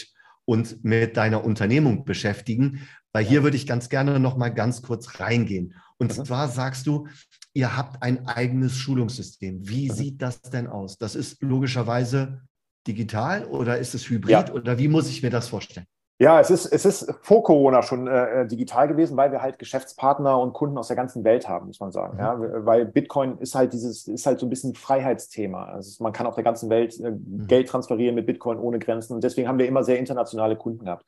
und 0.45 0.83
mit 0.83 1.17
deiner 1.17 1.43
Unternehmung 1.43 2.05
beschäftigen, 2.05 2.87
weil 3.13 3.25
hier 3.25 3.43
würde 3.43 3.57
ich 3.57 3.67
ganz 3.67 3.89
gerne 3.89 4.19
noch 4.19 4.37
mal 4.37 4.49
ganz 4.49 4.81
kurz 4.81 5.19
reingehen. 5.19 5.73
Und 5.99 6.17
mhm. 6.17 6.25
zwar 6.25 6.47
sagst 6.47 6.87
du, 6.87 7.07
ihr 7.53 7.75
habt 7.75 8.03
ein 8.03 8.27
eigenes 8.27 8.77
Schulungssystem. 8.77 9.67
Wie 9.67 9.89
mhm. 9.89 9.93
sieht 9.93 10.21
das 10.21 10.41
denn 10.41 10.67
aus? 10.67 10.97
Das 10.97 11.15
ist 11.15 11.41
logischerweise 11.41 12.41
digital 12.87 13.45
oder 13.45 13.77
ist 13.77 13.93
es 13.95 14.09
hybrid 14.09 14.31
ja. 14.31 14.53
oder 14.53 14.77
wie 14.77 14.87
muss 14.87 15.09
ich 15.09 15.21
mir 15.21 15.29
das 15.29 15.47
vorstellen? 15.47 15.87
Ja, 16.19 16.39
es 16.39 16.49
ist, 16.49 16.65
es 16.65 16.83
ist 16.83 17.13
vor 17.21 17.43
Corona 17.43 17.83
schon 17.83 18.07
äh, 18.07 18.41
äh, 18.41 18.47
digital 18.47 18.87
gewesen, 18.87 19.15
weil 19.17 19.31
wir 19.31 19.43
halt 19.43 19.59
Geschäftspartner 19.59 20.39
und 20.39 20.53
Kunden 20.53 20.75
aus 20.79 20.87
der 20.87 20.95
ganzen 20.95 21.23
Welt 21.23 21.47
haben, 21.47 21.67
muss 21.67 21.79
man 21.79 21.91
sagen. 21.91 22.15
Mhm. 22.15 22.19
Ja, 22.19 22.65
weil 22.65 22.85
Bitcoin 22.85 23.37
ist 23.37 23.53
halt 23.53 23.71
dieses, 23.71 24.07
ist 24.07 24.25
halt 24.25 24.39
so 24.39 24.47
ein 24.47 24.49
bisschen 24.49 24.73
Freiheitsthema. 24.73 25.65
Also 25.65 26.03
man 26.03 26.13
kann 26.13 26.25
auf 26.25 26.33
der 26.33 26.43
ganzen 26.43 26.71
Welt 26.71 26.99
äh, 26.99 27.11
mhm. 27.11 27.45
Geld 27.45 27.69
transferieren 27.69 28.15
mit 28.15 28.25
Bitcoin 28.25 28.57
ohne 28.57 28.79
Grenzen. 28.79 29.13
Und 29.13 29.23
deswegen 29.23 29.47
haben 29.47 29.59
wir 29.59 29.67
immer 29.67 29.83
sehr 29.83 29.99
internationale 29.99 30.55
Kunden 30.55 30.85
gehabt. 30.85 31.05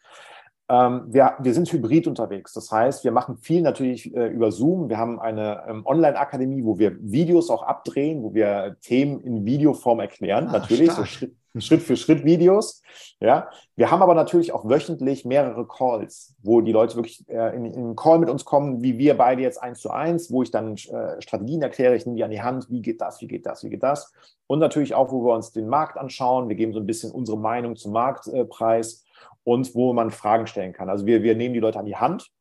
Ähm, 0.70 1.06
wir, 1.08 1.34
wir 1.40 1.54
sind 1.54 1.72
hybrid 1.72 2.06
unterwegs. 2.06 2.54
Das 2.54 2.72
heißt, 2.72 3.04
wir 3.04 3.12
machen 3.12 3.38
viel 3.38 3.64
natürlich 3.64 4.14
äh, 4.16 4.28
über 4.28 4.52
Zoom. 4.52 4.88
Wir 4.88 5.00
haben 5.00 5.20
eine 5.20 5.64
ähm, 5.68 5.86
Online-Akademie, 5.86 6.64
wo 6.64 6.78
wir 6.78 6.96
Videos 7.02 7.50
auch 7.50 7.64
abdrehen, 7.64 8.22
wo 8.22 8.36
wir 8.36 8.78
Themen 8.82 9.20
in 9.22 9.46
Videoform 9.46 10.00
erklären. 10.00 10.48
Ah, 10.48 10.60
natürlich, 10.60 10.92
so 10.92 11.06
Schritt, 11.06 11.34
Schritt 11.58 11.82
für 11.82 11.98
Schritt 11.98 12.24
Videos. 12.24 12.84
Ja, 13.20 13.50
wir 13.76 13.90
haben 13.90 14.04
aber 14.04 14.14
natürlich 14.14 14.54
auch 14.54 14.70
wöchentlich 14.70 15.26
mehrere 15.26 15.68
Calls, 15.68 16.36
wo 16.44 16.62
die 16.62 16.72
Leute 16.72 16.96
wirklich 16.96 17.28
äh, 17.28 17.56
in, 17.56 17.66
in 17.66 17.74
einen 17.74 17.96
Call 17.96 18.20
mit 18.20 18.30
uns 18.30 18.46
kommen, 18.46 18.84
wie 18.84 19.00
wir 19.00 19.18
beide 19.18 19.42
jetzt 19.42 19.62
eins 19.62 19.80
zu 19.80 19.90
eins, 19.90 20.32
wo 20.32 20.44
ich 20.44 20.52
dann 20.52 20.76
äh, 20.76 21.20
Strategien 21.20 21.64
erkläre, 21.64 21.96
ich 21.96 22.06
nehme 22.06 22.18
die 22.18 22.24
an 22.24 22.32
die 22.32 22.44
Hand, 22.44 22.70
wie 22.70 22.84
geht 22.84 23.02
das, 23.02 23.22
wie 23.22 23.28
geht 23.28 23.48
das, 23.48 23.64
wie 23.64 23.70
geht 23.70 23.82
das. 23.82 24.14
Und 24.46 24.60
natürlich 24.60 24.94
auch, 24.94 25.12
wo 25.12 25.26
wir 25.26 25.34
uns 25.34 25.52
den 25.52 25.68
Markt 25.68 25.98
anschauen. 25.98 26.48
Wir 26.48 26.56
geben 26.56 26.74
so 26.74 26.80
ein 26.80 26.86
bisschen 26.86 27.12
unsere 27.12 27.38
Meinung 27.40 27.76
zum 27.76 27.92
Marktpreis 27.92 29.04
und 29.44 29.74
wo 29.76 29.94
man 29.94 30.12
Fragen 30.12 30.48
stellen 30.48 30.74
kann. 30.74 30.90
Also 30.90 31.06
wir, 31.06 31.24
wir 31.24 31.36
nehmen 31.36 31.54
die 31.54 31.60
Leute 31.60 31.80
an 31.80 31.86
die 31.86 31.96
Hand, 31.96 32.32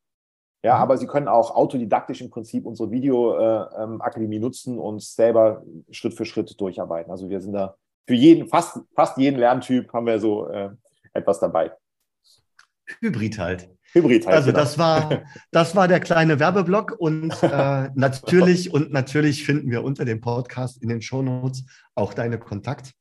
ja, 0.65 0.77
mhm. 0.77 0.83
aber 0.83 0.99
sie 0.99 1.07
können 1.07 1.29
auch 1.29 1.55
autodidaktisch 1.55 2.21
im 2.21 2.31
Prinzip 2.31 2.67
unsere 2.67 2.91
Videoakademie 2.91 4.35
äh, 4.35 4.39
ähm, 4.39 4.43
nutzen 4.43 4.79
und 4.79 5.03
selber 5.03 5.63
Schritt 5.91 6.15
für 6.15 6.25
Schritt 6.25 6.61
durcharbeiten. 6.61 7.11
Also 7.11 7.29
wir 7.29 7.41
sind 7.41 7.53
da 7.53 7.77
für 8.07 8.15
jeden, 8.15 8.49
fast, 8.49 8.81
fast 8.95 9.19
jeden 9.19 9.39
Lerntyp 9.39 9.93
haben 9.93 10.07
wir 10.07 10.19
so 10.19 10.49
äh, 10.49 10.71
etwas 11.13 11.41
dabei. 11.41 11.73
Hybrid 13.01 13.39
halt. 13.39 13.69
Hybrid 13.93 14.27
halt. 14.27 14.37
Also 14.37 14.49
genau. 14.49 14.61
das 14.61 14.79
war, 14.79 15.23
das 15.53 15.77
war 15.77 15.89
der 15.89 16.01
kleine 16.01 16.41
Werbeblock 16.41 16.97
und 16.99 17.35
äh, 17.43 17.91
natürlich 17.95 18.73
und 18.73 18.93
natürlich 18.93 19.45
finden 19.45 19.71
wir 19.71 19.85
unter 19.85 20.05
dem 20.05 20.21
Podcast 20.21 20.83
in 20.83 20.89
den 20.89 21.03
Shownotes 21.03 21.65
auch 21.95 22.15
deine 22.15 22.39
Kontakt, 22.39 22.93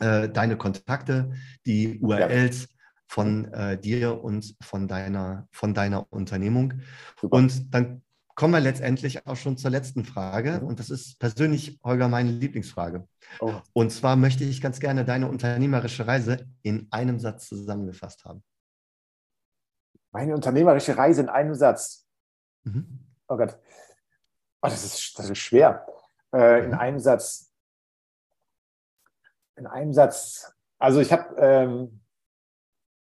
äh, 0.00 0.28
deine 0.28 0.56
Kontakte, 0.56 1.32
die 1.66 2.00
URLs. 2.00 2.62
Ja 2.62 2.79
von 3.10 3.52
äh, 3.52 3.76
dir 3.76 4.22
und 4.22 4.54
von 4.62 4.86
deiner, 4.86 5.48
von 5.50 5.74
deiner 5.74 6.06
Unternehmung. 6.12 6.74
Super. 7.20 7.38
Und 7.38 7.74
dann 7.74 8.02
kommen 8.36 8.54
wir 8.54 8.60
letztendlich 8.60 9.26
auch 9.26 9.34
schon 9.34 9.56
zur 9.56 9.72
letzten 9.72 10.04
Frage. 10.04 10.60
Mhm. 10.60 10.68
Und 10.68 10.78
das 10.78 10.90
ist 10.90 11.18
persönlich, 11.18 11.80
Holger, 11.82 12.08
meine 12.08 12.30
Lieblingsfrage. 12.30 13.08
Oh. 13.40 13.54
Und 13.72 13.90
zwar 13.90 14.14
möchte 14.14 14.44
ich 14.44 14.60
ganz 14.60 14.78
gerne 14.78 15.04
deine 15.04 15.28
unternehmerische 15.28 16.06
Reise 16.06 16.46
in 16.62 16.86
einem 16.92 17.18
Satz 17.18 17.48
zusammengefasst 17.48 18.24
haben. 18.24 18.44
Meine 20.12 20.32
unternehmerische 20.32 20.96
Reise 20.96 21.22
in 21.22 21.28
einem 21.28 21.54
Satz. 21.54 22.06
Mhm. 22.62 23.00
Oh 23.26 23.36
Gott. 23.36 23.58
Oh, 24.62 24.68
das, 24.68 24.84
ist, 24.84 25.18
das 25.18 25.30
ist 25.30 25.38
schwer. 25.38 25.84
Äh, 26.32 26.62
in 26.62 26.70
mhm. 26.70 26.78
einem 26.78 27.00
Satz. 27.00 27.52
In 29.56 29.66
einem 29.66 29.92
Satz. 29.92 30.54
Also 30.78 31.00
ich 31.00 31.10
habe 31.10 31.34
ähm, 31.38 31.99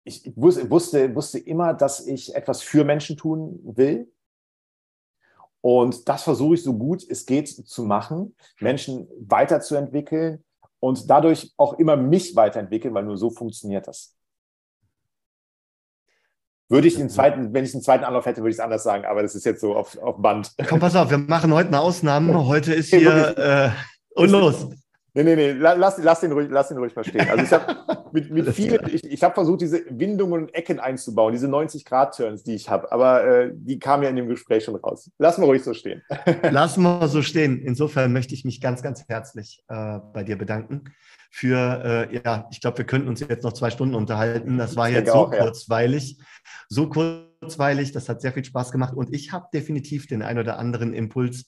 ich 0.04 0.32
wusste, 0.36 0.68
wusste 1.14 1.38
immer, 1.38 1.74
dass 1.74 2.06
ich 2.06 2.34
etwas 2.34 2.62
für 2.62 2.84
Menschen 2.84 3.16
tun 3.16 3.60
will. 3.62 4.10
Und 5.60 6.08
das 6.08 6.24
versuche 6.24 6.54
ich 6.54 6.62
so 6.62 6.74
gut 6.74 7.04
es 7.08 7.24
geht 7.24 7.48
zu 7.48 7.84
machen, 7.84 8.34
Menschen 8.58 9.08
weiterzuentwickeln 9.20 10.42
und 10.80 11.08
dadurch 11.08 11.52
auch 11.56 11.78
immer 11.78 11.96
mich 11.96 12.34
weiterentwickeln, 12.34 12.92
weil 12.94 13.04
nur 13.04 13.16
so 13.16 13.30
funktioniert 13.30 13.86
das. 13.86 14.16
Würde 16.68 16.88
ich 16.88 16.96
den 16.96 17.10
zweiten, 17.10 17.52
wenn 17.52 17.64
ich 17.64 17.74
einen 17.74 17.82
zweiten 17.82 18.02
Anlauf 18.02 18.26
hätte, 18.26 18.40
würde 18.40 18.50
ich 18.50 18.56
es 18.56 18.60
anders 18.60 18.82
sagen, 18.82 19.04
aber 19.04 19.22
das 19.22 19.36
ist 19.36 19.44
jetzt 19.44 19.60
so 19.60 19.76
auf, 19.76 19.96
auf 19.98 20.16
Band. 20.20 20.52
Komm, 20.68 20.80
pass 20.80 20.96
auf, 20.96 21.10
wir 21.10 21.18
machen 21.18 21.52
heute 21.52 21.68
eine 21.68 21.80
Ausnahme. 21.80 22.46
Heute 22.46 22.74
ist 22.74 22.88
hier 22.88 23.38
äh, 23.38 24.20
und 24.20 24.30
los. 24.30 24.66
Nee, 25.14 25.25
nee, 25.25 25.37
nee, 25.37 25.53
lass, 25.53 25.98
lass, 25.98 26.20
den, 26.20 26.33
ruhig, 26.33 26.48
lass 26.51 26.68
den 26.68 26.79
ruhig 26.79 26.96
mal 26.96 27.05
stehen. 27.05 27.29
Also 27.29 27.44
ich 27.44 27.53
habe 27.53 28.07
mit, 28.12 28.31
mit 28.31 28.48
vielen, 28.55 28.81
ich, 28.88 29.05
ich 29.05 29.22
habe 29.22 29.35
versucht, 29.35 29.61
diese 29.61 29.83
Windungen 29.90 30.44
und 30.44 30.55
Ecken 30.55 30.81
einzubauen, 30.81 31.33
diese 31.33 31.48
90-Grad-Turns, 31.48 32.44
die 32.44 32.55
ich 32.55 32.70
habe, 32.70 32.90
aber 32.90 33.25
äh, 33.25 33.51
die 33.55 33.79
kamen 33.79 34.05
ja 34.05 34.09
in 34.09 34.16
dem 34.16 34.29
Gespräch 34.29 34.64
schon 34.64 34.77
raus. 34.77 35.11
Lass 35.18 35.37
mal 35.37 35.44
ruhig 35.44 35.62
so 35.62 35.75
stehen. 35.75 36.03
Lass 36.51 36.79
mal 36.79 37.09
so 37.09 37.20
stehen. 37.20 37.61
Insofern 37.61 38.12
möchte 38.12 38.35
ich 38.35 38.44
mich 38.46 38.61
ganz, 38.61 38.83
ganz 38.83 39.05
herzlich 39.07 39.62
äh, 39.68 39.98
bei 40.14 40.25
dir 40.25 40.38
bedanken 40.38 40.85
für, 41.31 42.09
äh, 42.11 42.22
ja, 42.25 42.46
ich 42.51 42.61
glaube, 42.61 42.79
wir 42.79 42.85
könnten 42.85 43.09
uns 43.09 43.20
jetzt 43.20 43.42
noch 43.42 43.55
zwei 43.55 43.70
Stunden 43.70 43.94
unterhalten. 43.94 44.59
Das 44.59 44.77
war 44.77 44.88
jetzt 44.88 45.11
so 45.11 45.14
auch, 45.14 45.31
kurzweilig. 45.31 46.16
Ja. 46.18 46.25
So 46.68 46.88
kurzweilig, 47.42 47.90
das 47.90 48.09
hat 48.09 48.20
sehr 48.20 48.33
viel 48.33 48.44
Spaß 48.44 48.70
gemacht 48.70 48.94
und 48.94 49.12
ich 49.12 49.33
habe 49.33 49.48
definitiv 49.52 50.07
den 50.07 50.22
ein 50.22 50.38
oder 50.38 50.59
anderen 50.59 50.94
Impuls 50.94 51.46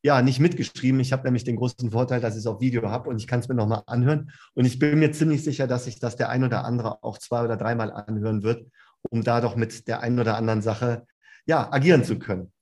ja 0.00 0.22
nicht 0.22 0.38
mitgeschrieben. 0.38 1.00
Ich 1.00 1.12
habe 1.12 1.24
nämlich 1.24 1.42
den 1.42 1.56
großen 1.56 1.90
Vorteil, 1.90 2.20
dass 2.20 2.34
ich 2.34 2.40
es 2.40 2.46
auf 2.46 2.60
Video 2.60 2.88
habe 2.88 3.10
und 3.10 3.18
ich 3.18 3.26
kann 3.26 3.40
es 3.40 3.48
mir 3.48 3.56
nochmal 3.56 3.82
anhören. 3.86 4.30
Und 4.54 4.66
ich 4.66 4.78
bin 4.78 5.00
mir 5.00 5.10
ziemlich 5.10 5.42
sicher, 5.42 5.66
dass 5.66 5.84
sich 5.86 5.98
das 5.98 6.14
der 6.14 6.28
ein 6.28 6.44
oder 6.44 6.64
andere 6.64 7.02
auch 7.02 7.18
zwei 7.18 7.42
oder 7.42 7.56
dreimal 7.56 7.92
anhören 7.92 8.44
wird, 8.44 8.70
um 9.10 9.24
da 9.24 9.40
doch 9.40 9.56
mit 9.56 9.88
der 9.88 10.00
einen 10.00 10.20
oder 10.20 10.36
anderen 10.36 10.62
Sache 10.62 11.06
ja 11.44 11.72
agieren 11.72 12.04
zu 12.04 12.18
können. 12.18 12.52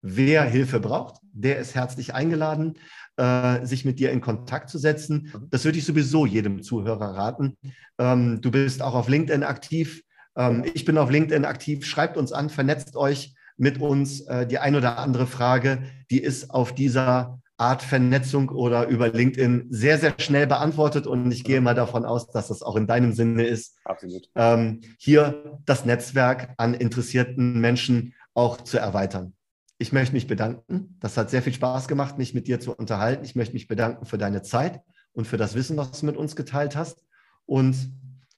wer 0.00 0.44
Hilfe 0.44 0.78
braucht, 0.78 1.20
der 1.32 1.58
ist 1.58 1.74
herzlich 1.74 2.14
eingeladen, 2.14 2.74
äh, 3.16 3.66
sich 3.66 3.84
mit 3.84 3.98
dir 3.98 4.12
in 4.12 4.20
Kontakt 4.20 4.70
zu 4.70 4.78
setzen. 4.78 5.32
Mhm. 5.34 5.48
Das 5.50 5.64
würde 5.64 5.78
ich 5.78 5.84
sowieso 5.84 6.24
jedem 6.24 6.62
Zuhörer 6.62 7.16
raten. 7.16 7.56
Ähm, 7.98 8.40
du 8.40 8.52
bist 8.52 8.80
auch 8.80 8.94
auf 8.94 9.08
LinkedIn 9.08 9.42
aktiv. 9.42 10.02
Ähm, 10.38 10.64
ich 10.72 10.86
bin 10.86 10.96
auf 10.96 11.10
LinkedIn 11.10 11.44
aktiv. 11.44 11.84
Schreibt 11.84 12.16
uns 12.16 12.32
an, 12.32 12.48
vernetzt 12.48 12.96
euch 12.96 13.34
mit 13.58 13.80
uns. 13.80 14.22
Äh, 14.22 14.46
die 14.46 14.58
ein 14.58 14.76
oder 14.76 14.98
andere 14.98 15.26
Frage, 15.26 15.82
die 16.10 16.22
ist 16.22 16.50
auf 16.50 16.74
dieser 16.74 17.40
Art 17.58 17.82
Vernetzung 17.82 18.50
oder 18.50 18.86
über 18.86 19.08
LinkedIn 19.08 19.66
sehr, 19.68 19.98
sehr 19.98 20.14
schnell 20.18 20.46
beantwortet. 20.46 21.08
Und 21.08 21.30
ich 21.32 21.42
gehe 21.42 21.60
mal 21.60 21.74
davon 21.74 22.04
aus, 22.04 22.30
dass 22.30 22.48
das 22.48 22.62
auch 22.62 22.76
in 22.76 22.86
deinem 22.86 23.12
Sinne 23.12 23.44
ist, 23.44 23.76
Absolut. 23.84 24.30
Ähm, 24.36 24.80
hier 24.96 25.58
das 25.66 25.84
Netzwerk 25.84 26.54
an 26.56 26.72
interessierten 26.72 27.60
Menschen 27.60 28.14
auch 28.32 28.58
zu 28.60 28.78
erweitern. 28.78 29.34
Ich 29.78 29.92
möchte 29.92 30.14
mich 30.14 30.28
bedanken. 30.28 30.96
Das 31.00 31.16
hat 31.16 31.30
sehr 31.30 31.42
viel 31.42 31.52
Spaß 31.52 31.88
gemacht, 31.88 32.16
mich 32.16 32.32
mit 32.32 32.46
dir 32.46 32.60
zu 32.60 32.74
unterhalten. 32.74 33.24
Ich 33.24 33.34
möchte 33.34 33.54
mich 33.54 33.66
bedanken 33.66 34.06
für 34.06 34.18
deine 34.18 34.42
Zeit 34.42 34.80
und 35.12 35.26
für 35.26 35.36
das 35.36 35.54
Wissen, 35.54 35.76
was 35.76 36.00
du 36.00 36.06
mit 36.06 36.16
uns 36.16 36.36
geteilt 36.36 36.76
hast. 36.76 37.04
Und 37.44 37.76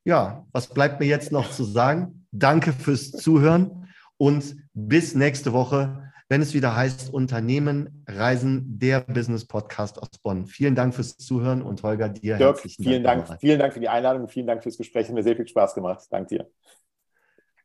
ja, 0.04 0.46
was 0.52 0.68
bleibt 0.68 1.00
mir 1.00 1.06
jetzt 1.06 1.32
noch 1.32 1.50
zu 1.50 1.64
sagen? 1.64 2.26
Danke 2.32 2.72
fürs 2.72 3.10
Zuhören 3.12 3.88
und 4.16 4.56
bis 4.72 5.14
nächste 5.14 5.52
Woche, 5.52 6.10
wenn 6.28 6.42
es 6.42 6.54
wieder 6.54 6.76
heißt 6.76 7.12
Unternehmen, 7.12 8.04
Reisen, 8.06 8.78
der 8.78 9.00
Business 9.00 9.44
Podcast 9.44 10.00
aus 10.00 10.10
Bonn. 10.22 10.46
Vielen 10.46 10.74
Dank 10.74 10.94
fürs 10.94 11.16
Zuhören 11.16 11.60
und 11.60 11.82
Holger, 11.82 12.08
dir 12.08 12.36
Dirk, 12.36 12.56
herzlichen 12.56 12.84
vielen 12.84 13.02
Dank. 13.02 13.26
Dank 13.26 13.40
vielen 13.40 13.58
Dank 13.58 13.72
für 13.74 13.80
die 13.80 13.88
Einladung, 13.88 14.28
vielen 14.28 14.46
Dank 14.46 14.62
fürs 14.62 14.78
Gespräch. 14.78 15.08
Hat 15.08 15.14
mir 15.14 15.22
sehr 15.22 15.36
viel 15.36 15.48
Spaß 15.48 15.74
gemacht. 15.74 16.06
Danke 16.10 16.36
dir. 16.36 16.50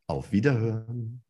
Auf 0.07 0.31
Wiederhören. 0.31 1.21